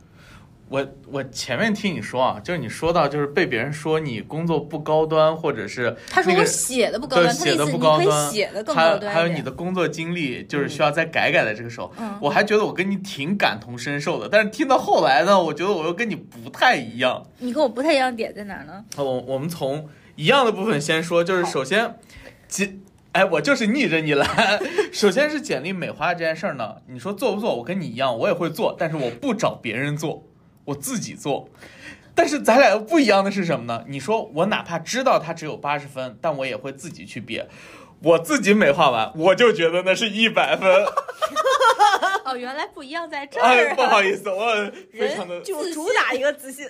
[0.69, 17.25] 我我前面听你说啊，就是你说到就是被别人说你工作不高端，或者是他说我那个写的不高端，他写的不高端写的更还有还有你的工作经历就是需要再改改的这个时候，嗯我还觉得我跟你挺感同身受的，但是听到后来呢，我觉得我又跟你不太一样。
[17.39, 18.85] 你跟我不太一样点在哪儿呢？
[18.97, 21.97] 我我们从一样的部分先说，就是首先
[22.49, 22.81] 简。
[23.13, 24.61] 哎，我就是逆着你来。
[24.93, 27.57] 首先是简历美化这件事儿呢，你说做不做？
[27.57, 30.23] 我跟你一样，我也会做，但是我不找别人做，
[30.67, 31.49] 我自己做。
[32.15, 33.85] 但是咱俩不一样的是什么呢？
[33.89, 37.49] 你说我哪怕知道他只有八十分，但我也会自己去憋。
[38.03, 40.69] 我自己美化完，我就觉得那是一百分。
[42.25, 46.69] 哦，原来不一样在这哎，儿、不好意思，我非常的就主打一个自信。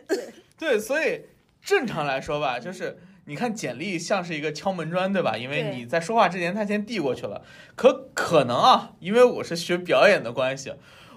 [0.58, 1.22] 对，所以
[1.62, 5.36] 正常来说吧，就是你看简历像是一个敲门砖，对吧？
[5.36, 7.42] 因为你在说话之前他先递过去了。
[7.74, 10.74] 可可能啊，因为我是学表演的关系，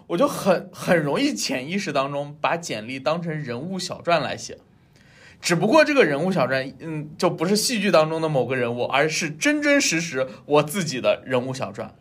[0.09, 4.57] 我就很很容易潜意识当中把简历当成人物小传来写。
[5.39, 11.93] 只不过这个人物小传，嗯，就不是戏剧当中的某个人物，而是真真实实我自己的人物小传。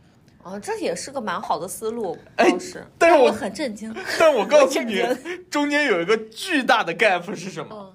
[0.42, 2.78] 哦，这也是个蛮好的思路哎方式。
[2.78, 3.94] 我但是我，很震惊。
[4.18, 5.04] 但我告诉你，
[5.50, 7.68] 中间有一个巨大的 gap 是什么？
[7.70, 7.94] 嗯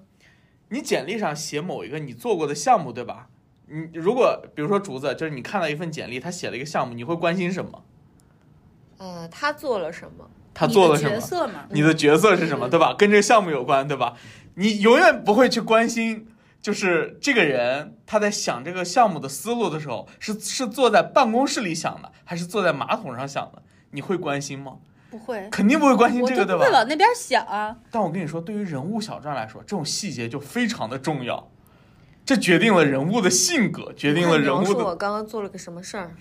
[0.69, 3.27] 你简历上写某一个你做过的项目，对吧？
[3.67, 7.83] 你如果比如说竹子，就是你看到一份简历，他写了一个项目，你会关心什么？
[8.97, 10.29] 呃，他做了什么？
[10.53, 11.21] 他做了什么角么？
[11.21, 12.93] 色嘛，你的角色是什么，对吧？
[12.93, 14.13] 跟这个项目有关，对吧？
[14.55, 16.27] 你永远不会去关心，
[16.61, 23.63] 就是这个人他在想这个项目的思路的时候，是是坐在办公室里想的，还是坐在马桶上想的？
[23.91, 24.73] 你会关心吗？
[25.09, 26.71] 不会，肯定不会关心这个，对吧会？
[26.71, 27.75] 往那边想啊。
[27.91, 31.49] 但我跟你说，对于人物小传来说，这种细节就非常的重要，
[32.25, 36.15] 这决定了人物的性格，决定了人物的我刚刚做了个什么事儿？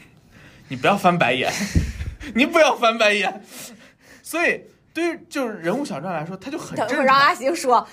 [0.68, 1.50] 你不要翻白眼，
[2.34, 3.42] 你不要翻白眼。
[4.22, 4.62] 所以，
[4.94, 7.18] 对于就是人物小传来说，他就很正等会儿让。
[7.18, 7.86] 阿星说。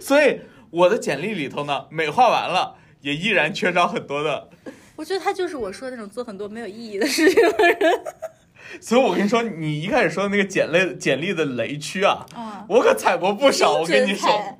[0.00, 4.48] 所以我的简历里头呢，美化完了，也依然缺少很多的。
[4.96, 8.04] 我觉得他就是我说的那种做很多没有意义的事情的人
[8.80, 12.64] 所以我跟你说，你一开始说的那个简历简历的雷区啊，啊。
[12.68, 13.72] 我可踩过不少。
[13.72, 14.58] 我跟你说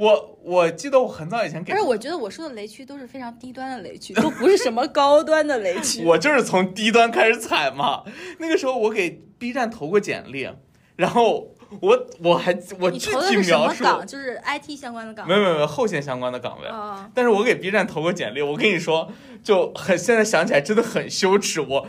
[0.00, 6.02] 我我记得我很早以前给而且我觉得我说的雷区都是非常低端的雷区，都不是什么高端的雷区。
[6.08, 8.02] 我就是从低端开始踩嘛。
[8.38, 10.48] 那个时候我给 B 站投过简历，
[10.96, 14.06] 然后我我还我具体描述，岗？
[14.06, 15.28] 就是 IT 相关的岗。
[15.28, 16.66] 没有没有没有后线相关的岗位。
[16.66, 19.12] 啊，但是我给 B 站投过简历，我跟你说，
[19.44, 21.60] 就很现在想起来真的很羞耻。
[21.60, 21.86] 我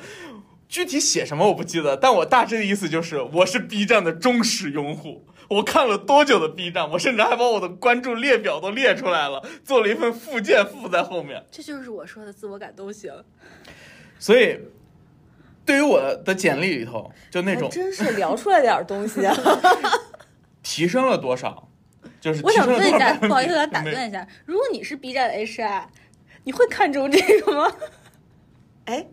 [0.67, 5.26] 具体写什么我不记得，但我大致的意思就是，我是 B 站的忠实用户。
[5.52, 11.46] 我看了多久的 B 站，我甚至还把我的关注列表都列出来了，做了一份附件附在后面。
[11.52, 13.12] 这就是我说的自我感动型。
[14.18, 14.58] 所以，
[15.66, 19.36] 对于我的简历里头，就那种真是聊出来点东西啊！
[20.64, 21.68] 提升了多少，
[22.22, 25.84] 就是我想问一下，不好意思，打断一下，如果你是 B 站的 HR，
[26.46, 27.76] 你会看重这个吗？
[28.86, 29.06] 哎，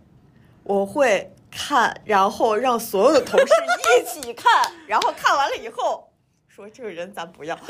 [0.62, 3.46] 我会看，然后让所有的同事
[4.01, 6.07] 一起看，然后看完了以后
[6.58, 7.56] 说这个人咱不要。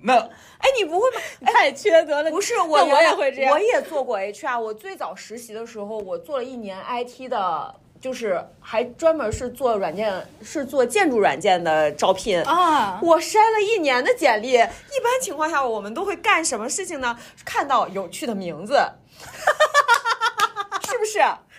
[0.00, 1.20] 那哎，你不会吧？
[1.52, 2.30] 太缺德了。
[2.30, 4.58] 不是我我也会这样我也做过 HR。
[4.58, 12.40] 我最早实习的时候，我做了一年 IT 的，就是还专门是做软件，是做建筑软件的招聘。
[12.44, 17.18] 啊，我筛了一年的简历，一般情况下我们都会干什么事情呢？
[17.44, 18.80] 看到有趣的名字，
[20.88, 21.18] 是不是？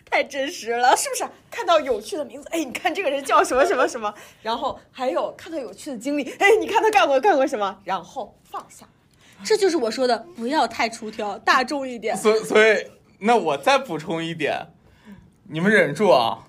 [0.10, 0.96] 太真实了。
[0.96, 2.48] 是不是看到有趣的名字？
[2.52, 8.88] 哎，你看这个人叫什么什么什么，然后还有看到有趣的经历，哎，你看他干过干过什么，然后放下。
[9.44, 12.18] 这就是我说的，不要太出挑，大众一点。
[12.18, 12.88] 所所以，
[13.20, 14.68] 那我再补充一点，
[15.50, 16.48] 你们忍住啊！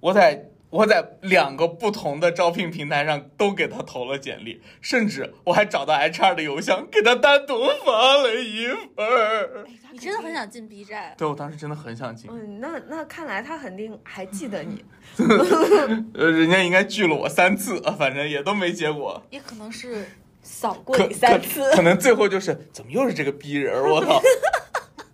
[0.00, 9.66] 我在我在两个不同的招聘平台上都给他投了简历，甚至我还找到 HR 的邮箱，给他单独发了一份儿。
[9.90, 11.14] 你真的很想进 B 站？
[11.16, 14.84] 对我当时真的很想进，嗯，那那看来他肯定还记得你。
[16.12, 19.22] 呃，人家应该拒了我三次，呃反正也都没结果。
[19.30, 20.04] 也可能是
[20.42, 21.62] 扫过你三次。
[21.70, 24.20] 可可能最后就是怎么又是这个逼人儿，我操！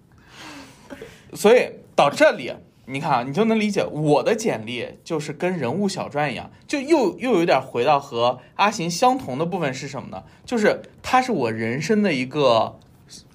[1.33, 2.53] 所以到这里，
[2.87, 10.23] 你看啊，你就能理解我的简历就是跟人物小传一样，就又又有点回到和阿行相同的部分是什么呢？
[10.45, 12.79] 就是它是我人生的一个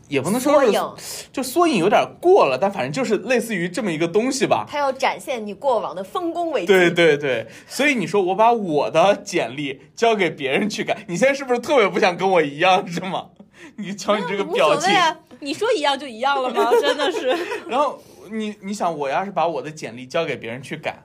[0.07, 0.93] 也不能说是缩影，
[1.31, 4.65] 就缩影有点过了，但反正就是类似于这么一个东西吧。
[4.69, 6.67] 它要展现你过往的丰功伟绩。
[6.67, 13.29] 对对对，所以你说我把我的简历交给别人去改，你现在是不是特别不想跟我一样，是吗？
[13.77, 14.93] 你瞧你这个表情，
[15.39, 16.71] 你说一样就一样了吗？
[16.81, 17.27] 真的是。
[17.67, 21.03] 然后你你想，我要是把我的简历交给别人去改，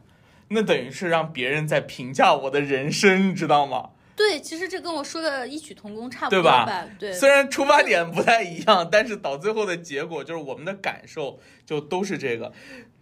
[0.49, 3.90] 那等于是让别人在评价我的人生，你知道吗？
[4.17, 6.87] 对，其实这跟我说的异曲同工，差不对吧多吧？
[7.01, 12.53] 对，虽然出发点不太一样，但是到最后的结果就是我们的感受就都是这个。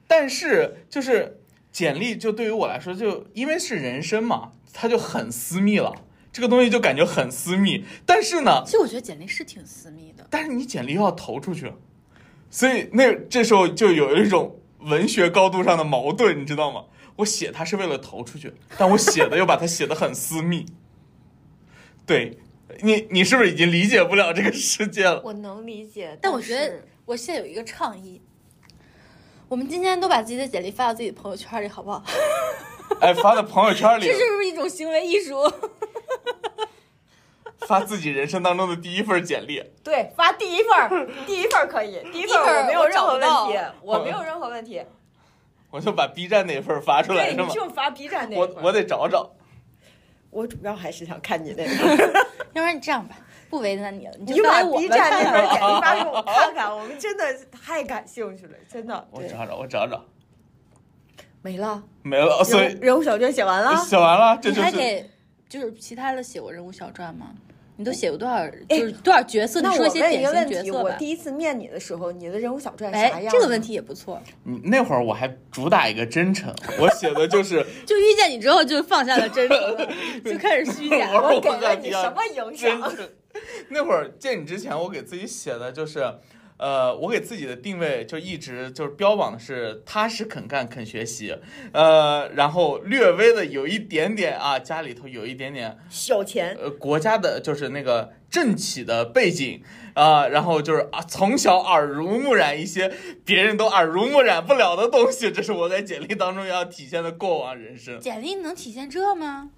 [0.06, 5.94] 但是就是简历，就对于我来说，就因为是人生嘛，它就很私密了。
[6.32, 10.26] 这个东西就感觉很私密，但是呢，其实我觉得简历是挺私密的。
[10.30, 11.72] 但是你简历又要投出去，
[12.50, 16.84] 所以那这时候就有一种文学高度上的矛盾，你知道吗？
[17.16, 20.64] 我写它是为了投出去，但我写的又把它写的很私密。
[22.06, 22.38] 对
[22.80, 25.20] 你，你是不是已经理解不了这个世界了？
[25.22, 28.22] 我能理解，但我觉得我现在有一个倡议，
[29.48, 32.02] 我们今天都把自己的简历发到自己的朋友圈里，好不好？
[33.00, 35.36] 哎，发在朋友圈里这，是不是一种行为艺术？
[37.66, 39.62] 发自己人生当中的第一份简历。
[39.84, 44.82] 对发第一份，第一份可以， 第一份我没有任何问题，我没有任何问题。
[45.70, 47.48] 我就把 B 站那份发出来是吗？
[47.48, 49.30] 就发 B 站那我一块儿我得找找。
[50.30, 51.96] 我主要还是想看你那个，
[52.54, 53.16] 要不然你这样吧，
[53.48, 55.32] 不为难你了，你就把 B 站那。
[55.32, 59.08] 份简历发给我看看，我们真的太感兴趣了，真的。
[59.12, 60.04] 我找找，我找找，
[61.42, 62.42] 没了，没了。
[62.44, 63.76] 所以人人物小传写完了。
[63.84, 65.10] 写完了，这你就是还给
[65.48, 67.32] 就是其他的写过人物小传吗？
[67.76, 68.46] 你都写过多少？
[68.68, 69.60] 就是多少角色？
[69.60, 70.84] 你那我说一些典问一个问题，型角色吧。
[70.84, 73.32] 我第一次面你的时候，你的人物小传啥哎，样？
[73.32, 74.22] 这个问，题也不错。
[74.44, 79.58] 你那会儿我还主打一个真诚，我写的就是 就遇见你之后，就放下了真诚，
[80.22, 81.10] 就开始虚假。
[81.14, 82.92] 我我给了你什么影响？
[83.70, 86.00] 那会儿见你之前，我给自己写的就是，
[86.62, 91.36] 呃，我给自己的定位就一直就是标榜的是踏实肯干肯学习，
[91.72, 99.60] 呃，然后略微的有一点点啊，家里头有一点点小钱，呃国家的就是那个政企的背景
[99.94, 102.94] 啊、然后就是啊从小耳濡目染一些
[103.24, 107.98] 别人都耳濡目染不了的东西，这是我在简历当中要体现的过往人生。
[107.98, 109.50] 简历能体现这吗？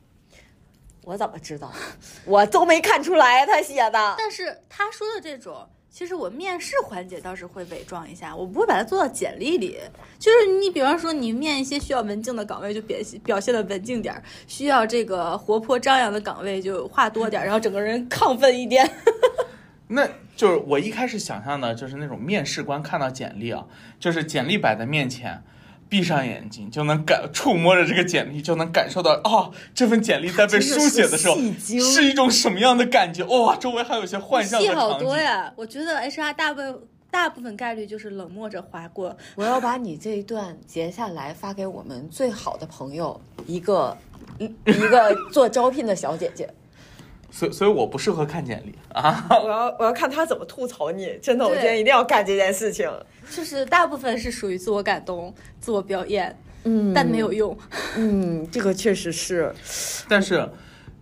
[1.04, 1.70] 我怎么知道？
[2.24, 4.14] 我都没看出来他写的。
[4.16, 9.78] 但是他说的这种，其实我面试环节倒是会伪装一下，我不会把它做到简历里。
[10.18, 18.90] 就是你比方说你面一些需要文静的岗位，就表现表现的文静点儿；需要这个活泼张扬的岗位，就话多点儿，然后整个人亢奋一点。
[19.86, 20.04] 那
[20.34, 23.64] 就是我一开始想象的，就是那种面试官看到简历啊，
[24.00, 25.44] 就是简历摆在面前，
[25.88, 33.24] 闭上眼睛就能感触摸着这个简历，就能感受到哦，这份简历在被书写的时候是是一种什么样的感觉？
[33.24, 35.06] 哇、周围还有一些幻象的戏好场景。
[35.06, 35.52] 多呀！
[35.56, 36.78] 我觉得 HR 大部分
[37.10, 39.16] 大部分概率就是冷漠着划过。
[39.36, 43.96] 我要把你这一段截下来发给我们最好的朋友，一个
[44.38, 46.48] 一一个做招聘的小姐姐。
[47.34, 49.26] 所以所以我不适合看简历啊。
[49.42, 52.88] 我要我要看他怎么吐槽你，真的，我今天一定要干这件事情。
[53.28, 57.56] 就是大部分是属于自我感动、自我表演，嗯但没有用。
[57.96, 59.52] 嗯，这个确实是。
[60.08, 60.48] 但是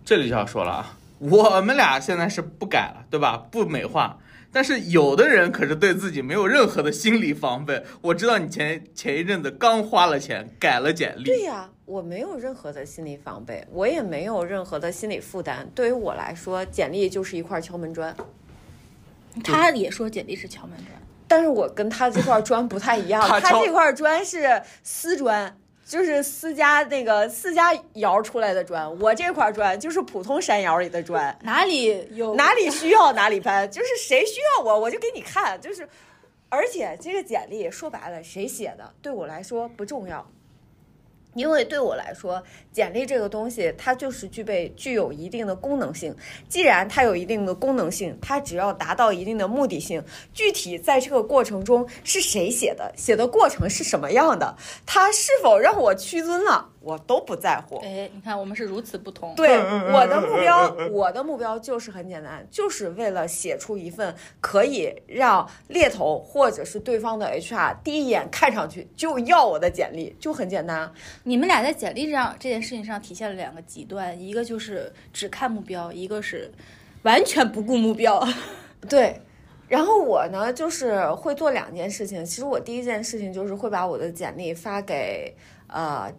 [0.03, 3.37] 这里就要说了啊，我们俩现在是不改了，对吧？
[3.51, 4.17] 不美化。
[4.53, 7.83] 但是有的人可是对自己没有任何的心理防备。
[8.01, 15.67] 我知道你前前一阵子刚花了钱改了简历，对呀、我没有任何的心理防备，我也没有任何的心理负担。
[15.73, 18.15] 对于我来说，简历就是一块敲门砖。
[19.43, 20.89] 他也说简历是敲门砖。
[21.27, 35.87] 但是我跟他这块砖不太一样，他他这块砖是丝砖，就是私家那个私家窑出来的砖，我这块砖就是普通山窑里的砖，哪里有哪里需要哪里搬，就是谁需要我我就给你看，就是，
[36.49, 40.25] 而且这个简历说白了谁写的对我来说不重要。
[41.33, 42.41] 因为对我来说，
[42.71, 46.15] 简历这个东西，它就是具备具有一定的功能性。
[46.47, 57.77] 既然它有一定的功能性，它只要达到一定的目的性，具体在这个过程中是谁写的，写的过程是什么样的，它是否让我屈尊了，我都不在乎。
[57.77, 59.33] 哎，你看我们是如此不同。
[59.35, 70.91] 对我的目标，我的目标就是很简单，就是为了写出一份可以让猎头或者是对方的 HR 第一眼看上去就要我的简历，就很简单。
[71.23, 76.51] 你们俩在简历上这件事情上体现了两个极端，一个就是只看目标，一个是
[77.03, 78.21] 完全不顾目标。
[78.89, 79.21] 对，
[79.69, 82.25] 然后我呢，就是会做两件事情。
[82.25, 85.33] 其实我第一件事情就是会把我的简历发给
[85.67, 86.13] 呃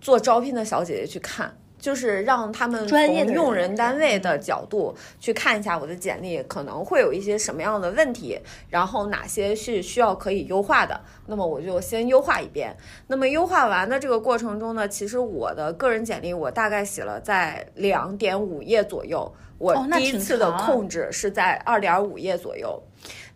[0.00, 1.56] 做招聘的小姐姐去看。
[1.80, 8.38] 就是让他们从用人单位的角度去看一下我的简历可能会有一些什么样的问题，
[8.68, 12.76] 然后哪些是需要可以优化的，那么我就先优化一遍。
[13.06, 22.78] 那么优化完的这个过程中呢，其实我的个人简历我大概写了在两点五页左右，我第一次的控制是在二点五页左右。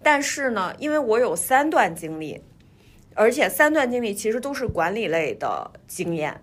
[0.02, 2.42] 但是呢，因为我有三段经历，
[3.14, 6.42] 而且三段经历其实都是管理类的经验，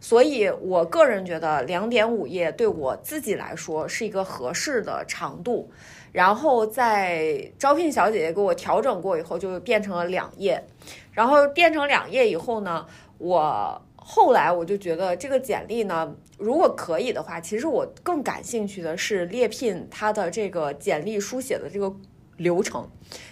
[0.00, 5.70] 所以我个人觉得两点五页对我自己来说是一个合适的长度。
[6.12, 10.64] 然后在招聘小姐姐给我调整过以后，就变成了两页。
[11.12, 12.84] 然后变成两页以后呢，
[13.18, 21.94] 我后来我就觉得这个简历呢，如果可以的话，其实我更感兴趣的是猎聘它的这个简历书写的这个
[22.38, 22.88] 流程。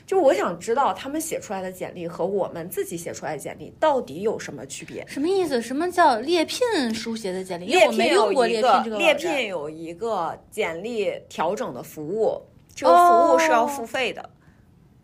[0.08, 5.04] 就我想知道他们写出来的简历和我们自己写出来的简历到底有什么区别。
[5.06, 5.60] 什么意思？
[5.60, 6.58] 什么叫猎聘
[6.94, 7.66] 书写的简历？
[7.66, 12.40] 因为猎聘有用过猎一个聘个猎聘有一个简历调整的服务，
[12.74, 14.30] 这个服务是要付费的。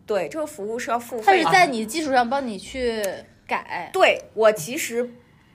[0.07, 1.49] 对，这个服务是要付费的。
[1.49, 3.03] 是在你基础上帮你去
[3.45, 5.07] 改，对我其实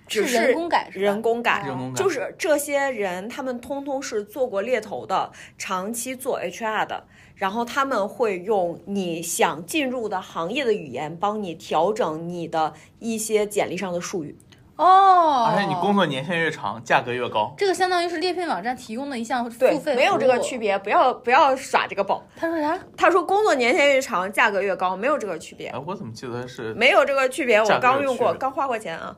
[0.06, 7.04] 只是人工改人工改，人工改就是这些人，他们通通是做过猎头的，长期做 HR 的，
[7.40, 14.36] 然后他们会用你想进入的行业的语言，帮你调整你的一些简历上的术语。
[14.76, 17.54] 哦，而且你工作年限越长，价格越高。
[17.56, 20.58] 这个相当于是猎聘网站提供的一项付费，没有这个区。
[20.58, 22.22] 别，不要不要耍这个宝。
[22.36, 22.78] 他说啥？
[22.94, 25.78] 他说工作年限越长，价格越高，没有这个区别哎，。
[25.86, 26.74] 我怎么记得是？
[26.74, 29.16] 没有这个区别，我刚用过，刚花过钱啊。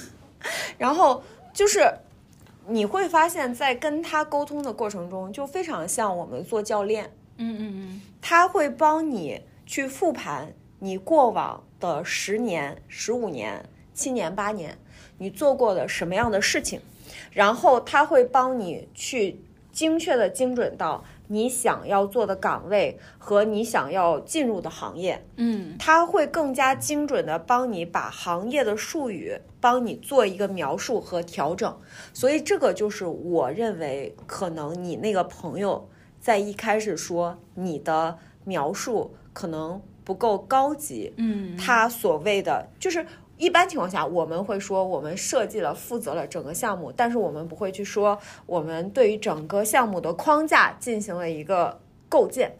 [0.76, 1.22] 然后
[1.54, 1.90] 就是
[2.66, 8.00] 你会发现在跟他沟通的过程中，就非常像我们做教练，嗯嗯嗯。
[8.20, 13.64] 他会帮你去复盘你过往的十年、十五年、
[13.94, 14.78] 七年、八年
[15.18, 16.80] 你做过的什么样的事情，
[17.32, 19.40] 然后他会帮你去
[19.72, 25.24] 精确的精准到你想要做的岗位和你想要进入的行业。
[25.36, 25.76] 嗯。
[25.78, 31.76] 它会更加精准的帮你把行业的术语帮你做一个描述和调整，
[32.12, 35.87] 所以这个就是我认为可能你那个朋友
[36.20, 43.06] 在一开始说你的描述可能不够高级，嗯，他所谓的就是。
[43.40, 52.56] 一般情况下，我们会说我们设计了、负责了整个项目，但是我们不会去说我们对于整个项目的框架进行了一个构建。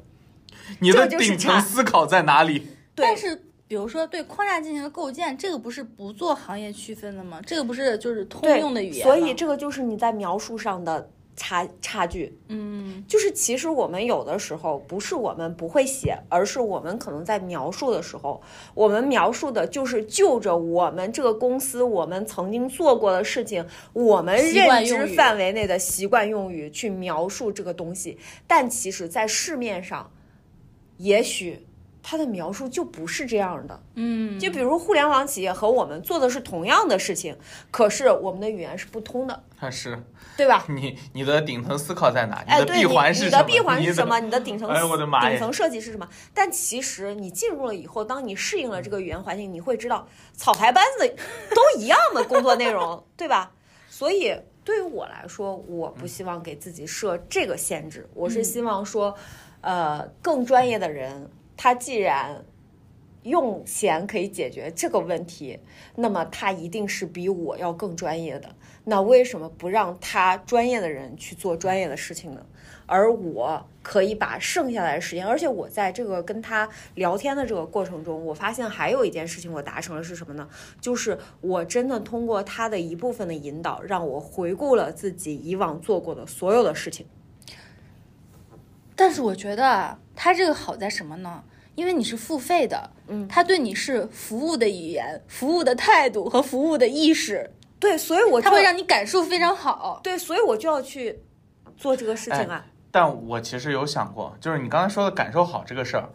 [0.79, 2.61] 你的这就是顶层思考在哪里？
[2.95, 3.35] 对但是
[3.67, 7.41] 比如说对框架进行了构建，这个不是不做行业区分的吗？
[7.45, 12.37] 这个不是就是通用的语言所以这个就是你在描述上的差差距。
[12.49, 18.43] 嗯就是其实我们有的时候不是我们不会写，而是我们可能在描述的时候，
[18.75, 30.11] 我们描述的就是就着我们这个公司我们曾经做过的事情，我们认知范围内的习惯用语去描述这个东西，但其实在市面上，
[30.97, 31.67] 也许
[32.03, 33.81] 它的描述就不是这样的。
[33.95, 37.37] 嗯，就比如互联网企业和我们做的是同样的事情，
[37.71, 40.03] 可是我们的语言是不通的，它是
[40.39, 40.65] 对吧？
[40.71, 42.37] 你你的顶层思考在哪？
[42.47, 43.43] 哎，的闭对你环是什么？
[43.43, 44.21] 你的闭环是什么？
[44.21, 46.09] 你的顶层哎我的妈呀顶层设计是什么？
[46.33, 51.09] 但其实你进入了以后，当你适应了这个语言环境，你会知道草台班子
[51.57, 53.51] 都一样的工作内容，对吧？
[53.91, 54.33] 所以
[54.63, 59.13] 对于我来说，我不希望给自己设这个限制，我是希望说，
[59.61, 62.45] 呃，更专业的人，他既然
[63.25, 65.59] 用钱可以解决这个问题，
[65.97, 68.55] 那么他一定是比我要更专业的。
[68.89, 72.41] 那为什么不让他专业的人去做专业的事情呢？
[72.87, 80.49] 而我可以把剩下来的时间，而且我在这个跟他聊天的这个过程中，我发现还有一件事情我达成了是什么呢？
[80.81, 87.05] 就是我真的通过他的一部分的引导，让我回顾了自己以往做过的所有的事情。
[88.97, 91.45] 但是我觉得啊，它这个好在什么呢？
[91.75, 100.01] 因为你是付费的，嗯他对你是服务的语言、服务的态度和服务的意识，对，所以我就它会让你感受非常好。
[100.03, 101.21] 对，所以我就要去
[101.77, 102.65] 做这个事情啊。
[102.91, 106.09] 但我其实有想过，就是你刚才说的感受好这个事儿，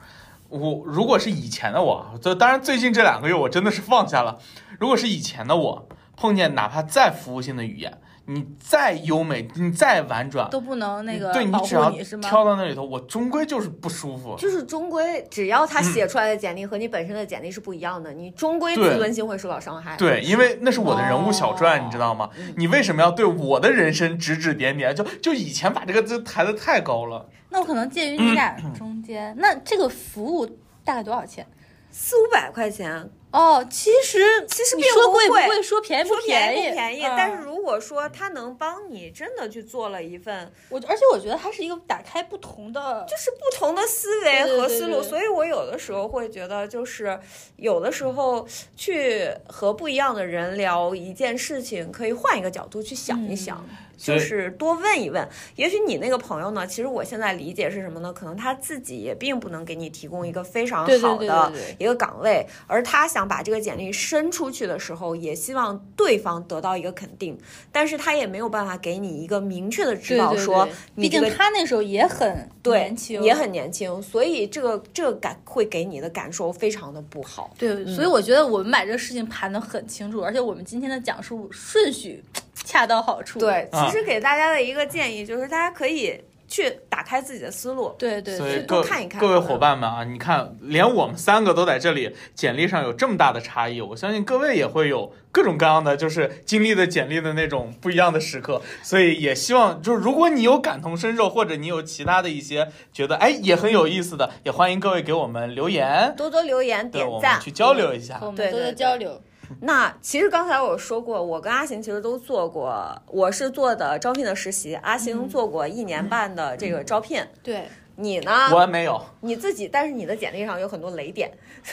[0.49, 4.39] 我如果是以前的我，就当然最近这两个月我真的是放下了。
[4.79, 5.87] 如果是以前的我，
[6.17, 11.91] 碰见哪怕再服务性的语言，你再优美，你再婉转，都不能那个对你只要？
[12.21, 14.35] 挑到那里头，我终归就是不舒服。
[14.37, 19.97] 就是终归，只要他嗯写出来的简历和你本身的简历是不一样的，你终归对自尊心会受到伤害。
[19.97, 22.29] 对，因为那是我的人物小传，哦你知道吗？
[22.55, 24.95] 你为什么要对我的人生指指点点？
[24.95, 27.29] 就就以前把这个字抬得太高了。
[27.49, 29.35] 那我可能介于你俩中间。
[29.37, 30.45] 那这个服务
[30.85, 31.45] 大概多少钱？
[31.91, 47.19] 四五百块钱哦，其实其实说贵不贵贵，说便宜说便宜不便宜，嗯但是如果说他能帮你真的去做了一份我而且我觉得它是一个打开不同的，就是不同的思维和思路，对对所以我有的时候会觉得，就是
[47.55, 53.65] 有的时候去和不一样的人聊一件事情，可以换一个角度去想一想。
[54.03, 58.11] 就是多问一问，也许你那个朋友呢，其实我现在理解是什么呢？
[58.11, 67.37] 可能他自己也并不能给你提供一个非常好的一个岗位，而他想把这个简历伸出去的时候，也希望对方得到一个肯定，
[67.71, 77.53] 但是他也没有办法给你一个明确的指导说对毕竟你这个他那时候也很对年轻，也很年轻，所以这个这个感会给你的感受非常的不好。
[77.57, 82.21] 对，所以我觉得我们把这个事情盘得很清楚，而且我们今天的讲述顺序
[82.65, 83.39] 恰到好处。
[83.39, 87.95] 对，啊其实给大家的一个建议就是，大家可以去打开自己的思路。
[87.97, 98.61] 对对多看一看各位伙伴们啊，你看，连我们三个都在这里，简历上有这么大的差异，我相信各位也会有各种各样的，就是经历的简历的那种不一样的时刻。
[98.83, 108.27] 所以也希望，就是如果你有感同身受，或者你有其他的一些觉得哎也很有意思的，也欢迎各位给我们留言，多多留言点赞我们去交流一下和。
[108.27, 109.19] 我们多多交流。
[109.61, 117.21] 那其实刚才我说过，我跟阿行其实都做过，我是做的招聘的实习，阿行做过一年半的这个招聘。
[117.41, 117.67] 对，
[117.97, 118.49] 你呢？
[118.53, 121.31] 我没有，你自己，但是你的简历上有很多雷点。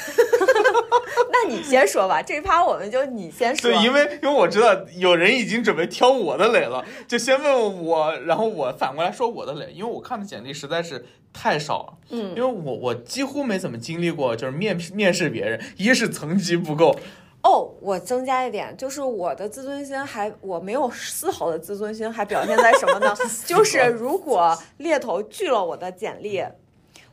[1.32, 3.70] 那你先说吧，这一趴我们就你先说。
[3.70, 11.94] 对，因为因为我知道有人已经准备挑我的雷了，就先问问我，然后我反过来说我的雷，因为我看的简历实在是太少了。
[12.10, 16.94] 嗯因为我我几乎没怎么经历过，就是面面试别人，一是层级不够，
[17.42, 23.14] 哦，我增加一点，就是我的自尊心还我没有丝毫的自尊心，还表现在什么呢？
[23.46, 26.44] 就是如果猎头拒了我的简历。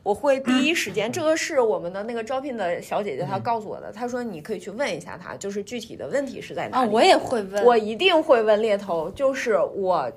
[0.04, 6.90] 我会第一时间，这个是我们的那个招聘的小姐姐她告诉我的，她说你可以去问一下她，就是具体的问题是在哪啊，里。
[6.90, 10.10] 我也会问，我一定会问猎头，就是我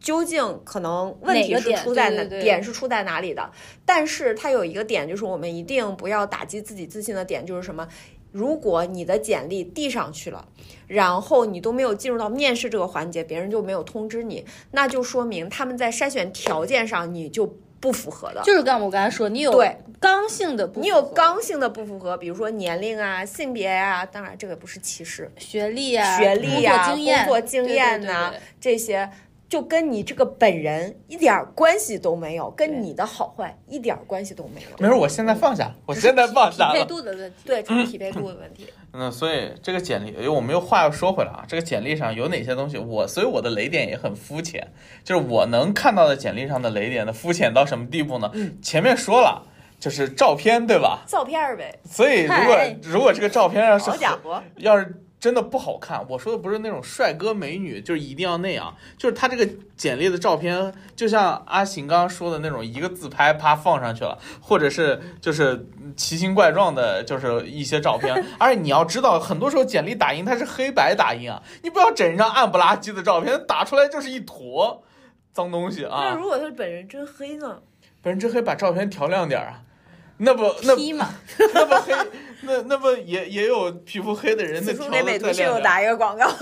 [0.00, 3.48] 究竟可能问题是出在哪点是出在哪里的？
[3.84, 7.86] 但是它有一个点，就是我们一定不要打击自己自信的点，就是什么？
[8.32, 10.46] 如果你的简历递上去了，
[10.86, 18.42] 然后你都没有进入到面试这个环节，别人就没有通知你，那就说明他们在筛选条件上你就不符合的。
[18.42, 19.76] 就是刚我刚才说，你有对。
[20.00, 29.10] 刚性的你有刚性的不符合，比如说年龄啊、性别啊，当然这个不是歧视，学历呀、学历呀、工作经验、工作经验呐、这些，
[29.48, 34.68] 就跟你这个本人一点儿关系都没有，跟你的好坏一点儿关系都没有。
[34.78, 36.84] 没事，我现在放下，我现在放下匹配。
[36.84, 37.36] 度的问题。
[37.46, 38.66] 对，这是匹配度的问题。
[38.92, 44.70] 嗯，所以这个简历，因为我们又话又说回来啊，这个简历上有哪些东西，我所以我的雷点也很肤浅，
[45.02, 48.30] 就是我能看到的简历上的雷点的肤浅到什么地步呢？
[48.62, 49.46] 前面说了，
[49.80, 51.04] 就是照片，对吧？
[51.06, 65.66] 照片呗，所以如果如果这个照片要是好家伙，要是真的不好看，我说的不是那种帅哥美女，就是一定要那样，就是他这个简历的照片，就像阿行刚刚说的那种，一个自拍啪放上去了，或者是就是
[65.96, 68.24] 奇形怪状的，就是一些照片。
[68.38, 74.82] 而且你要知道，很多时候简历打印它是黑白打印啊，你不要整一张暗不拉几的照片，打出来就是一坨
[75.32, 76.14] 脏东西啊那啊。
[76.14, 77.58] 如果他本人真黑呢？
[78.00, 79.62] 本人真黑，把照片调亮点儿啊。
[80.18, 81.14] 那不那嘛，
[81.54, 81.92] 那不黑，
[82.42, 85.58] 那那不也也有皮肤黑的人，那此处调的给美图秀再亮点儿。
[85.58, 86.28] 秀打一个广告。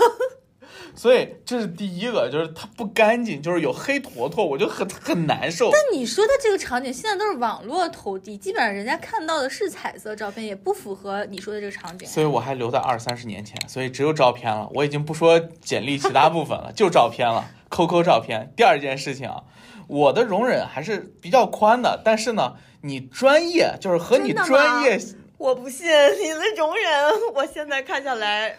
[0.95, 5.69] 所以这是第一个，就是它不干净，就是有黑坨坨，我就很很难受。
[5.71, 12.07] 但你说的这个场景现在都是网络投递，基本上人家看到的是彩色照片，也不符合你说的这个场景。
[12.07, 14.67] 所以我还留在二三十年前，所以只有照片了。
[14.73, 18.51] 我已经不说简历其他部分了， 就照片了，QQ 照片。
[18.55, 19.43] 第二件事情啊，
[19.87, 24.99] 我的容忍还是比较宽的，但是呢，你专业就是和你专业
[25.37, 26.85] 我不信你的容忍，
[27.35, 28.57] 我现在看下来，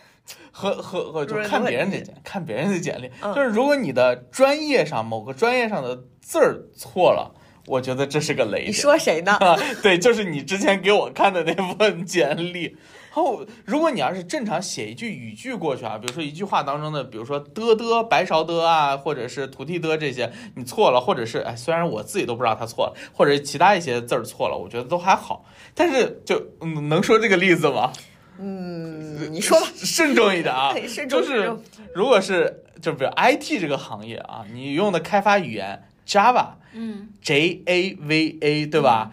[0.53, 7.35] 和和和就看别人的简，看别人的简历，嗯就是如果你的专业上某个专业上的字儿错了，
[7.67, 8.73] 我觉得这是个雷你。
[8.73, 9.33] 说谁呢？
[9.41, 12.77] 啊， 对，就是你之前给我看的那份简历。
[13.09, 25.45] 然后，如果你要是正常写一句语句过去啊，比如说一句话当中的，比如说的的、白勺的啊，或者是土地的这些，你错了，或者是哎，虽然我自己都不知道他错了，或者其他一些字儿错了，我觉得都还好。
[25.75, 27.93] 但是就嗯，能说这个例子吗？
[28.39, 29.67] 嗯，你说吧。
[29.75, 31.53] 慎重一点啊对，慎重就是
[31.95, 39.11] 如果是就比如 IT 这个行业啊，你用的开发语言 Java，嗯，J A V A，对吧？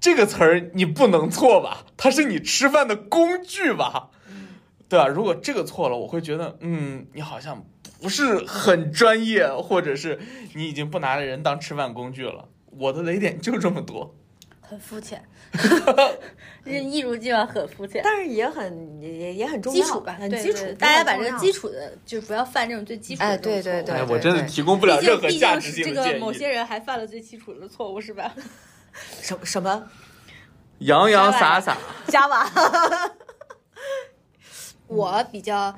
[0.00, 1.84] 这个词儿你不能错吧？
[1.96, 4.10] 它是你吃饭的工具吧？
[4.88, 5.08] 对吧？
[5.08, 7.64] 如果这个错了，我会觉得，嗯，你好像
[8.00, 10.20] 不是很专业，或者是
[10.54, 12.48] 你已经不拿人当吃饭工具了。
[12.70, 14.14] 我的雷点就这么多。
[14.60, 15.22] 很肤浅，
[16.64, 18.00] 这 一如既往很肤浅。
[18.04, 21.68] 但是也很也也很重要，基础吧，很基础，大家把这个基础。
[21.68, 26.20] 的，就不要犯这种最基础的错误对对对哎，我真的提供不了任何价值性是这个的建议。
[26.20, 28.34] 某些人还犯了最基础的错误，是吧？
[29.20, 29.88] 什什么
[30.78, 31.76] 洋洋洒洒，
[32.06, 32.50] 加瓦？
[34.88, 35.74] 我比较，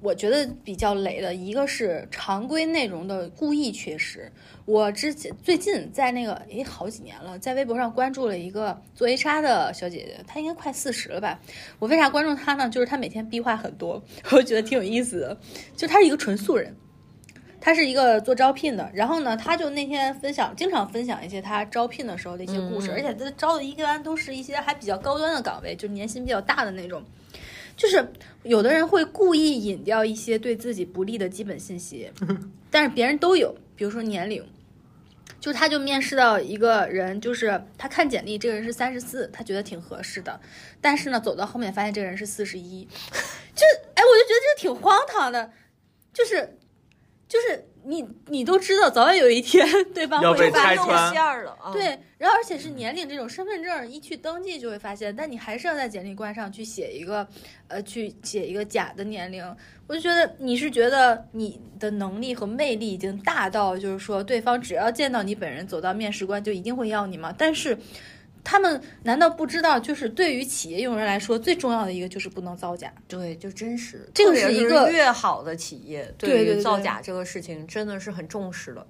[0.00, 4.30] 我觉得比较雷的一个是常规内容的故意缺失。
[4.64, 11.40] 我之前最近在那个诶好几年了，在微博上关注了一个做 HR 的小姐姐，她应该快四十了吧。
[11.80, 12.68] 我为啥关注她呢？
[12.68, 14.00] 就是她每天逼话很多，
[14.30, 15.36] 我觉得挺有意思的。
[15.76, 16.76] 就她是一个纯素人。
[17.64, 27.02] 她是一个做招聘的，然后呢，他就那天分享，经常分享一些他招聘的时候的一些故事，嗯而且他招的一般都是一些还比较高端的岗位，就年薪比较大的那种。
[27.74, 28.06] 就是
[28.42, 32.12] 有的人会故意隐掉一些对自己不利的基本信息，
[32.70, 34.46] 但是别人都有，比如说年龄，
[35.40, 40.38] 就他就面试到一个人，就是他看简历，这个人是三十四，他觉得挺合适的，
[40.82, 42.84] 但是呢，走到后面发现这个人是四十一，
[43.56, 45.50] 就哎，我就觉得这挺荒唐的，
[46.12, 46.58] 就是
[47.34, 51.72] 就是你你都知道，早晚有一天对方要被会发现拆穿线儿了啊！
[51.72, 57.26] 对，然后而且是年龄这种身份证一去登记就会发现，但你还是要在简历官上去写一个，
[57.66, 59.44] 呃，去写一个假的年龄。
[59.88, 67.34] 我就觉得你是觉得你的能力和魅力已经大到，就是说对方只要见到你本人走到面试官就一定会要你吗？
[67.36, 67.76] 但是
[68.44, 72.92] 他们难道不知道，就是对于企业用人来说，最重要的一个就是不能造假。
[73.08, 74.06] 对，就真实。
[74.14, 78.86] 这个是一个越好的企业，对造假这个事情真的是很重视的。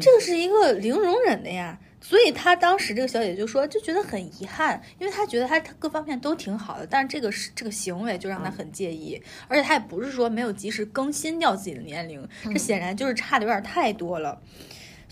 [0.00, 1.78] 这个是一个零容忍的呀。
[2.00, 14.38] 所以他当时这个小姐姐就说，就觉得很遗憾，因为她觉得她她各方面都挺好的，但是这个是这个行为就让她很介意，而且她也不是说没有及时更新掉自己的年龄，这显然就是差的有点太多了。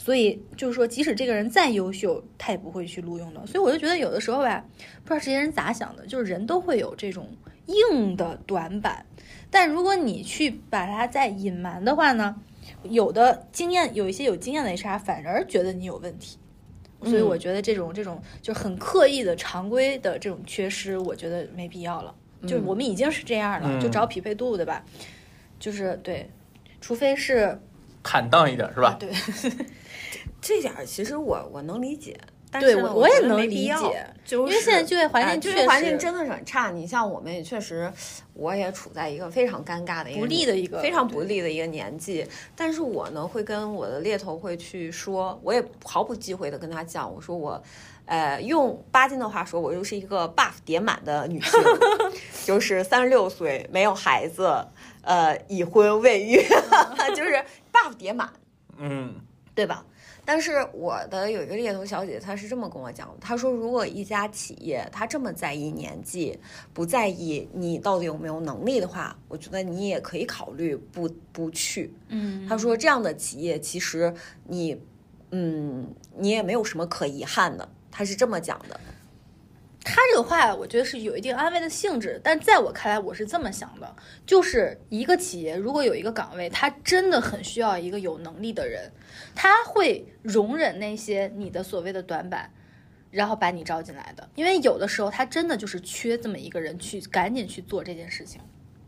[0.05, 3.47] 所以就是说，即使这个人再优秀，他也不会去录用的。
[3.47, 4.65] 所以我就觉得有的时候吧，
[5.05, 7.29] 不知道这些人咋想的，就是人都会有这种
[7.67, 9.07] 硬的短板，
[9.49, 12.35] 但如果你去把它再隐瞒的话呢，
[12.83, 16.37] 有的经验有一些有经验的 HR 反而觉得你有问题。
[17.05, 22.13] 所以我觉得这种这种就很刻意的常规的这种缺失，我觉得没必要了。
[22.45, 24.85] 就我们已经是这样了，嗯就找匹配度，对吧？
[25.61, 26.29] 就是对，
[26.81, 27.57] 除非是
[28.03, 28.97] 坦荡一点是吧？
[28.99, 29.13] 对
[30.43, 32.21] 这点儿其实我我能理解，
[32.51, 36.71] 但对，我我也能理解，就是因为现在就业环哎境确实就业环境真的是很差。
[36.71, 37.91] 你像我们也确实，
[38.35, 42.27] 我也处在一个非常尴尬的一个不利的一个非常不利的一个年纪。
[42.55, 47.63] 但是我呢，会跟我的猎头会去说，我也毫不忌讳的跟他讲，我说我。
[48.05, 51.53] 呃，用巴金的话说，我就是一个 buff 叠满的女性，
[52.45, 54.67] 就是三十六岁，没有孩子，
[55.03, 56.37] 呃，已婚未育，
[57.15, 58.29] 就是 buff 叠满。
[58.77, 59.15] 嗯，
[59.55, 59.87] 对吧？
[60.25, 66.39] 但是我的有一个猎头小姐，她是这么跟我讲的，她说如果一家企业她这么在意年纪，
[66.73, 71.93] 不在意你到底有没有能力的话，我觉得你也可以考虑不不去。
[72.09, 74.15] 嗯，她说这样的企业其实
[74.45, 74.81] 你，
[75.31, 77.69] 嗯，你也没有什么可遗憾的。
[77.91, 78.81] 她是这么讲的。
[79.85, 88.91] 他这个话，我觉得是有一定安慰的性质，但在我看来，我是这么想的，就是一个企业如果有一个岗位，他真的很需要一个有能力的人，
[89.35, 92.49] 他会容忍那些你的所谓的短板，
[93.11, 98.41] 然后把你招进来的，因为有的时候他真的就是缺这么一个人去赶紧去做这件事情。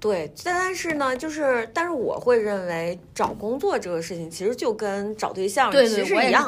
[0.05, 6.47] 对，但是呢，就是，但是我会认为找工作这个事情，其实就跟找对象其实一样。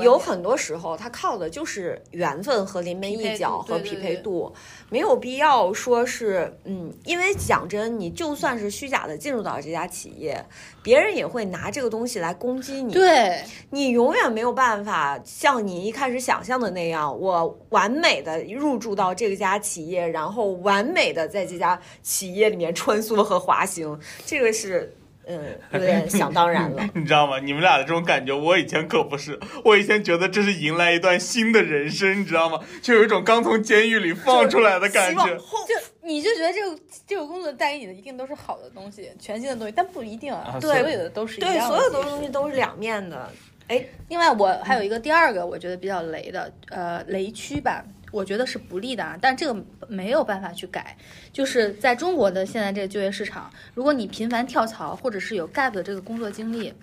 [0.00, 4.52] 有很多时候，它靠的就是缘分和临门一脚和匹配度，
[4.90, 10.44] 没有必要说是嗯，因为讲真，你就算是虚假的进入到这家企业，
[10.82, 12.92] 别人也会拿这个东西来攻击你。
[12.92, 24.94] 对，你永远没有办法像你一开始想象的那样，我完美的入驻到这家企业，然后完美的在这家企业里面穿梭和滑行，这个是
[25.26, 26.82] 嗯 有点想当然了。
[26.94, 27.38] 你知道吗？
[27.38, 29.38] 你们俩的这种感觉，我以前可不是。
[29.64, 32.58] 我以前觉得这是迎来一段新的人生，你知道吗？
[32.82, 35.24] 就有一种刚从监狱里放出来的感觉。
[35.36, 41.76] 就你就觉得这个这个工作带给你的一定都是好的东西，全新的东西，但不一定啊，对所对有的都是一对样的。
[41.76, 43.30] 所有的东西都是两面的。
[43.68, 50.96] 哎，另外，我还有一个第二个，我觉得比较雷的，呃，雷区吧，我觉得是不利的啊，但这个没有办法去改。
[51.32, 56.74] 就是在中国的现在这个就业市场，如果你频繁跳槽，或者是有 gap 的这个工作经历，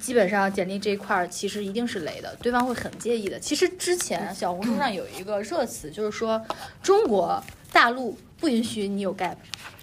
[0.00, 3.38] 基本上简历这一块儿其实一定是雷的，对方会很介意的。
[3.38, 6.44] 其实之前小红书上有一个热词，就是说
[6.82, 9.36] 中国大陆不允许你有 gap。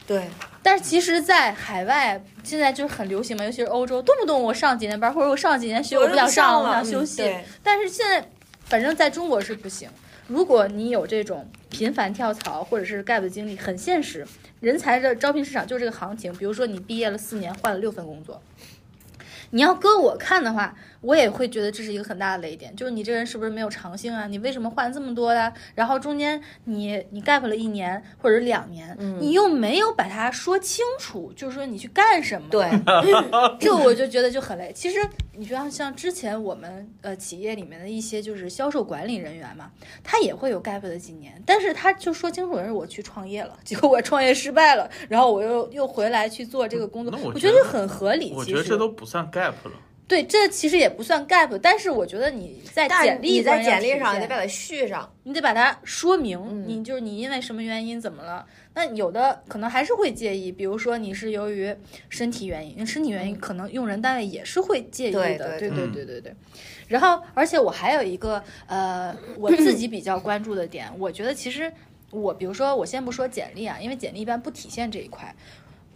[0.07, 0.27] 对，
[0.61, 7.23] 但是其实，在海外现在就是很流行嘛，尤其是欧洲，动不动我上几年班，或者我上几年学，我不想上，我了，想休息。
[7.23, 8.27] 嗯但是现在，
[8.65, 9.87] 反正在中国是不行。
[10.31, 14.25] 如果你有这种频繁跳槽或者是 gap 的经历，很现实，
[14.61, 16.31] 人才的招聘市场就是这个行情。
[16.37, 18.41] 比如说你毕业了四年，换了六份工作，
[19.49, 24.25] 你要搁我看的话，我也会觉得这是一个很大的雷点，就是你这人是不是没有长性啊？
[24.27, 25.51] 你为什么换这么多呀？
[25.75, 32.47] 然后中间你你 gap 了一年或者两年，你又没有把它说清楚，就是说你去干什么？
[32.49, 32.65] 对，
[33.59, 34.71] 这我就觉得就很累。
[34.73, 34.97] 其实
[35.41, 39.71] 你就像像之前我们呃企业里面的一些就是销售管理人员嘛，
[40.03, 48.31] 他也会有 gap 的几年，但是他就说清楚的是我去创业了， 结果我创业失败了，然后我又又回来去做这个工作，我觉得很合理。
[48.35, 49.71] 我觉得这都不算 gap 了。
[50.11, 55.09] 对，这其实也不算 gap，但是我觉得你在简历你在简历上你得把它续上。
[55.23, 58.45] 你得把它说明，嗯你就是你因为什么原因怎么了？
[58.73, 61.73] 那有的可能还是会介意，比如说你是由于
[62.09, 66.35] 身体原因，身体原因可能用人单位也是会介意的，对对对对对。
[66.89, 71.71] 然后，而且我还有一个呃，我自己比较关注的点，我觉得其实
[72.09, 75.33] 我比如说我先不说简历啊，因为简历一般不体现这一块。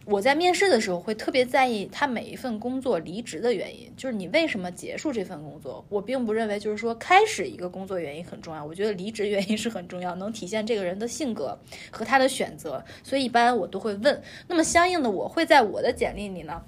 [0.06, 5.84] 我在面试的时候会特别在意他每一份工作离职的原因，就是你为什么结束这份工作。
[5.90, 11.58] 我并不认为就是说开始一个工作原因很重要，我觉得离职原因是很重要，能体现这个人的性格
[11.90, 14.22] 和他的选择，所以一般我都会问。
[14.48, 16.64] 那么相应的，我会在我的简历里呢，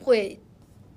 [0.00, 0.40] 会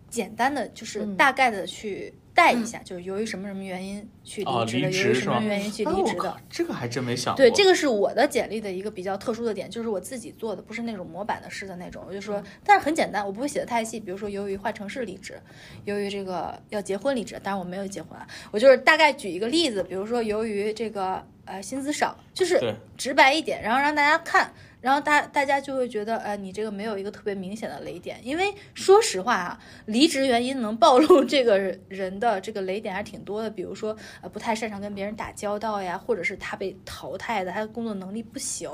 [0.10, 6.38] 简单的就是嗯大概的去带一下，就是由于什么什么原因去哦离职的，离由于什么职是吧原因去哎离职的。
[6.50, 7.38] 这个还真没想过。
[7.38, 12.04] 对，这个是我的简历的一个比较特殊的点，就是我自己做的，不是那种模板的式的那种。
[12.06, 13.98] 我就说，但是很简单，我不会写的太细。
[14.02, 15.40] 比如说，由于换城市离职，
[15.86, 24.52] 由于这个要结婚离职，当然我没有结婚啊，我就是大概举一个例子，比如说由于这个呃薪资少，就是直白一点，然后让大家看。
[24.86, 31.58] 然后大大家就会觉得，呃，你这个没有一个特别明显的雷点，因为说实话啊，离职原因能暴露 这个
[31.90, 38.70] 人的这个雷点还挺多的，比如说，呃，不太擅长跟别人打交道呀，或者是他被淘汰的，他的工作能力不行。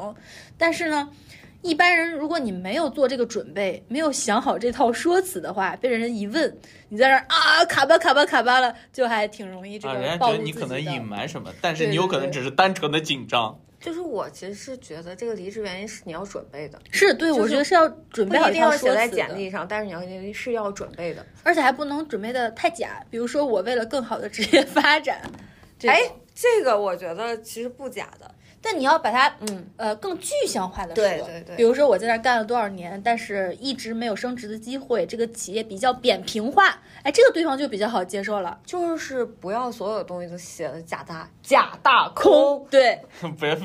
[0.57, 1.09] 但是呢，
[1.61, 6.57] 一般人如果你没有做这个准备，没有想好这套说辞的话，被人一问，
[6.89, 13.57] 你在那儿啊卡巴卡巴卡巴了，就还挺容易这啊，人家个暴露觉得你可能隐瞒什么，但是你有可能只是单纯的紧张。
[13.81, 20.01] 就是我其实是觉得这个离职原因是你要准备的，是对，就是我觉得是要准备好一定要写在简历上，但是你要
[20.31, 21.25] 是要准备的。
[21.41, 23.03] 而且还不能准备的太假。
[23.09, 25.21] 比如说，我为了更好的职业发展，
[25.83, 25.99] 哎，
[26.35, 28.31] 这个我觉得其实不假的。
[28.61, 31.03] 但你要把它嗯，呃更具象化的说。
[31.03, 38.59] 对对对比如说我在那儿干了多少年，但是一直没有升职的机会，这个企业比较扁平化，哎，这个对方就比较好接受了。
[38.63, 42.65] 就是不要所有东西都写的假大假大空。
[42.69, 43.01] 对，
[43.39, 43.55] 别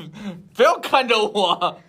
[0.55, 1.79] 不要看着我，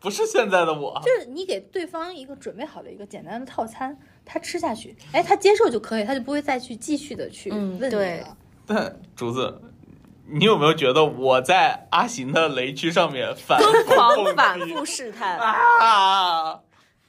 [0.00, 1.00] 不是现在的我。
[1.04, 8.36] 就是你给对方一个准备好的一个简单的套餐，他吃下去，哎，他接受就可以，他就不会再去继续的去问你嗯对了。
[8.66, 9.60] 但竹子，
[10.28, 16.60] 你有没有觉得我在阿行的雷区上面反疯复狂反复试探，啊？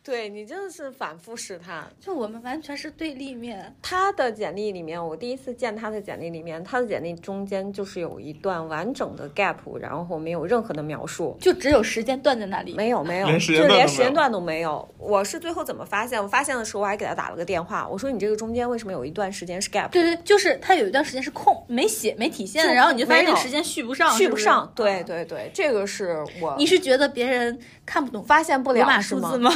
[0.07, 1.85] 对你真的是反复试探。
[1.99, 3.75] 就我们完全是对立面。
[3.81, 11.35] 他的简历里面，我第一次见他的简历里面，他的简历中间就是有一段完整的 gap，然后没有任何的描述。
[11.41, 14.95] 就只有时间段在那里，没有没有，连时就是连间段都没有时间段都没有。
[14.97, 16.23] 我是最后怎么发现？
[16.23, 19.89] 我发现的时候，我还给他打了个电话，我说你这个中间为什么有一段时间是 gap？
[19.89, 24.71] 对对，就是他有一段时间是空，没写没体现，然后你就发现时间续不上，续不上。
[24.73, 29.37] 对，对对，这个是我你是觉得别人看不懂发现不了是吗数字？
[29.39, 29.51] 吗？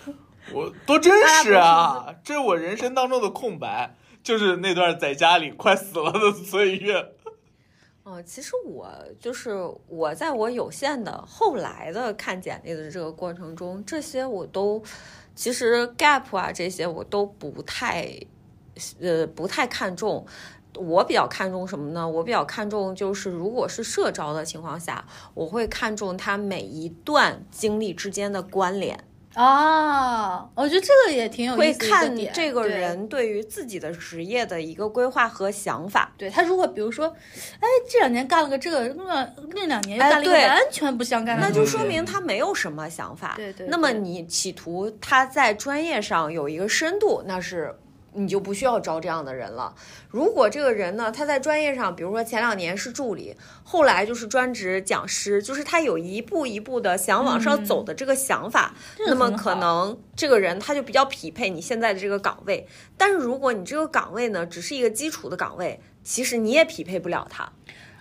[0.52, 1.12] 我多真
[1.42, 2.14] 实啊！
[2.22, 7.12] 这是我人生当中的空白，就是那段在家里快死了的岁月。
[8.02, 9.52] 哦，其实我就是
[9.88, 14.80] 我在我有限的后来的看简历的这个过程中，这些我都
[15.34, 18.08] 其实 gap 啊这些我都不太
[19.00, 20.24] 呃不太看重。
[20.76, 22.08] 我比较看重什么呢？
[22.08, 25.04] 我比较看重就是，如果是社招的情况下，
[25.34, 28.98] 我会看重他每一段经历之间的关联。
[29.34, 36.10] 啊，我觉得这个也挺有意会思的一看点这个人对于自己的职业的一个规划和想法。
[36.16, 37.06] 对他如果比如说，
[37.60, 43.34] 哎，这两年干了个这个，那那两年又哎干了一个完全不相干的那，就说明他没有什么想法。
[43.36, 47.78] 对对那么你企图他在专业上有一个深度，那是
[48.16, 49.74] 你就不需要招这样的人了。
[50.08, 58.74] 如果这个人呢，他在专业上，比如说前两年是助理，后来就是专职讲师，就是他有一步一步的想往上走的这个想法，
[59.06, 62.66] 那么可能这个人他就比较匹配你现在的这个岗位。
[62.96, 67.52] 但是如果你这个岗位呢，只是一个基础的岗位，其实你也匹配不了他。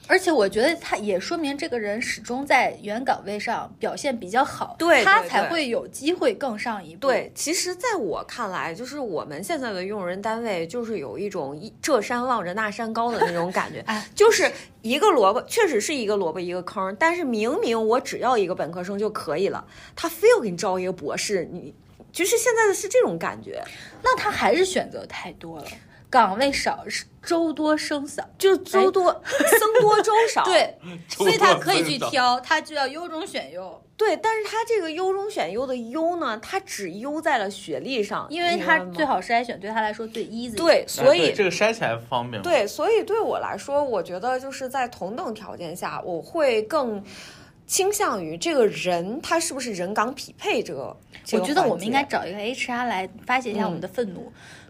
[0.08, 7.08] 而且我觉得他也说明这个人始终在原岗位上表现比较好，对他才会有机会更上一步。
[7.08, 13.80] 对，其实在我看来，就是我们现在的用人单位，就是有一种一这山望着那山高的那种感觉。
[13.88, 14.51] 哎，就是
[14.82, 21.74] 一个萝卜，确实是一个萝卜一个坑，但是明明我只要一个本科生就可以了，他非要给你招一个博士，你
[22.12, 23.64] 就是现在的是这种感觉，
[24.03, 25.66] 那他还是选择太多了，
[26.16, 26.86] 岗位少，
[27.22, 28.24] 周多生少。
[28.38, 30.74] 就是周多、僧多粥少，对，
[31.09, 42.49] 所以他可以去挑，他就要优中选优，对，但是他这个优中选优的优呢，他只优在了学历上，因为他最好筛选，对他来说最 easy。，对，哎所以对这个筛起来方便嘛。
[42.49, 47.03] 对，所以对我来说，我觉得就是在同等条件下，我会更
[47.68, 50.95] 倾向于这个人他是不是人岗匹配这个。
[51.26, 54.32] 这个我觉得我们应该找一个 HR 来发泄一下我们的愤怒。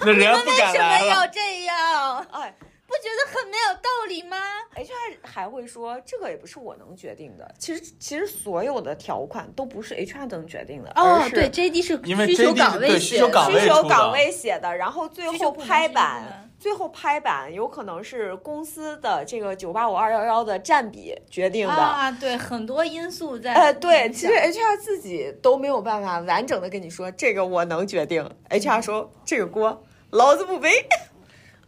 [0.00, 1.06] 那人家不为什么。
[1.06, 2.26] 要这样？
[2.32, 2.54] 哎
[2.86, 4.36] 不觉得很没有道理吗
[4.76, 7.52] ？，HR 还会说这个也不是我能决定的。
[7.58, 21.74] 其实其实所有的条款都不是 HR 能决定的，哦对，JD 是因为需求岗位对需求写的岗位需求岗位写的，然后最后拍板，最后拍板有可能是公司的这个九八五二幺幺的占比决定的。
[21.74, 23.52] 啊，对，很多因素在。
[23.54, 30.70] 呃，对，其实 HR 自己都没有办法完整的跟你说这个我能决定，HR 说这个锅老子不背。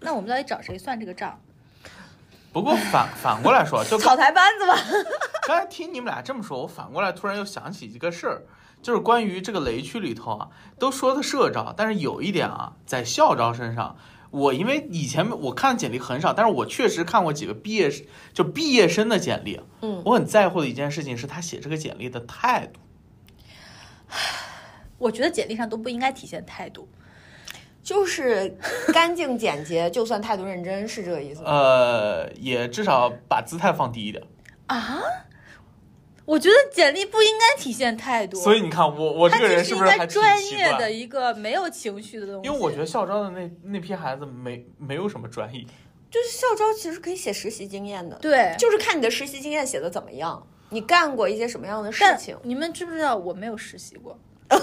[0.01, 1.41] 那我们到底找谁算这个账？
[2.53, 4.77] 不过反反过来说，就草台班子吧。
[5.47, 8.43] 刚才听你们俩这么说，我反过来突然又想起一个事儿，
[8.83, 13.97] 就是关于这个雷区里头啊，都说的社招，但是有一点啊，在校招身上，
[14.31, 17.91] 我因为以前我看简历很少，但是我确实看过几个毕业
[18.33, 22.81] 就毕业生的简历，嗯我很在乎的一件事情是他写这个简历的态度。
[24.97, 26.89] 我觉得简历上都不应该体现态度。
[27.83, 28.57] 就是
[28.93, 31.51] 干净简洁， 就算态度认真，是这个意思吗？
[31.51, 34.23] 呃，也至少把姿态放低一点。
[34.67, 35.01] 啊？
[36.27, 40.93] 我觉得简历不应该体现态度，所以你看，我我这个人是不是还专业的？
[40.93, 42.47] 一个没有情绪的东西。
[42.47, 45.65] 因为我觉得校招的那那批孩子没没有什么专业，
[46.11, 54.19] 就是校招其实可以写实习经验的，对，就是看你的实习经验写的怎么样，你干过一些什么样的事情，你们知不知道我没有实习过？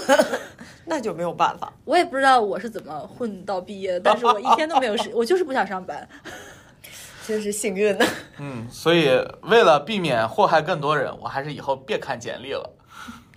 [0.86, 1.72] 那就没有办法。
[1.84, 6.08] 我也不知道我是怎么混到毕业的，但是我一天都没有时， 我就是不想上班。
[7.26, 8.06] 真是幸运的。
[8.38, 9.08] 嗯，所以
[9.42, 12.70] 为了避免祸害更多人，我还是以后别看简历了。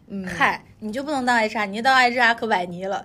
[0.10, 3.04] 嗯，嗨，你就不能当 HR，你一当 HR 可崴泥了。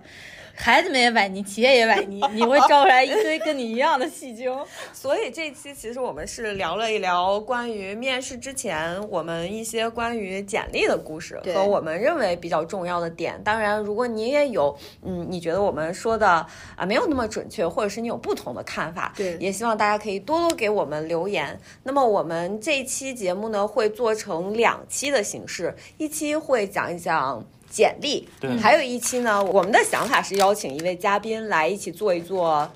[0.57, 4.51] 孩子们也崴泥，企业也崴泥，你会招出来一堆跟你一样的戏精。
[4.93, 13.41] 所以这期其实我们是聊了一聊关于面试之前我们一些关于简历的故事和我们认为比较重要的点。
[13.43, 16.47] 当然，如果你也有嗯，你觉得我们说的
[16.77, 21.59] 啊没有那么准确，或者是你有不同的看法，对也希望大家可以多多给我们留言。
[21.83, 27.45] 那么我们这期节目呢会做成两期的形式，一期会讲一讲。
[27.75, 32.71] 简历，对还有一期呢，我们的想法是邀请一位嘉宾来一起做一做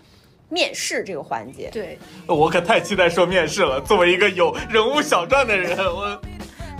[0.49, 1.71] 面试这个环节。
[1.73, 1.97] 对，
[2.27, 3.81] 我可太期待说面试了。
[3.81, 6.21] 作为一个有人物小传的人，我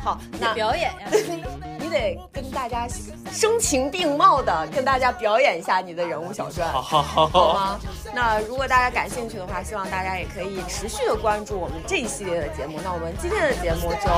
[0.03, 1.09] 好，得那表演呀。
[1.89, 2.87] 你得跟大家
[3.33, 7.81] 声情并茂的跟大家表演一下你的人物小传，好好好好，吗？
[8.15, 12.79] 那如果大家感兴趣的话，希望大家也可以持续的关注我们这一系列的节目。
[12.85, 14.09] 那我们今天的节目就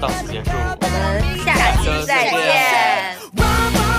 [0.00, 0.50] 到此结束。
[0.80, 3.89] 我们下期再再见。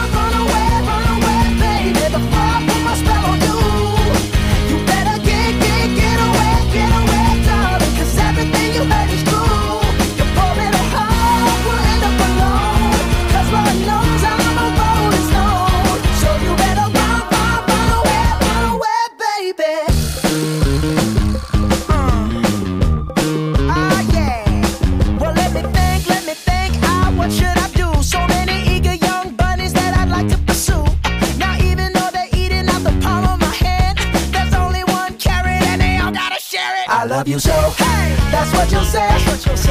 [37.22, 37.51] love you so.
[37.51, 39.07] Hey, that's what you'll say.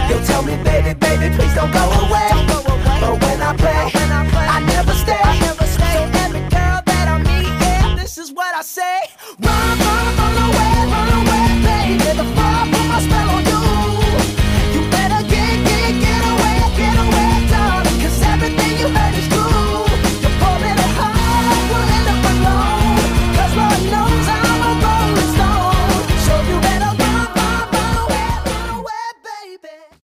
[0.09, 2.29] you will tell me, baby, baby, please don't go away.
[2.31, 3.01] Don't go away.
[3.01, 5.19] But when I play, when I, play I, never stay.
[5.21, 5.95] I never stay.
[5.95, 9.00] So every girl that I meet, yeah, this is what I say.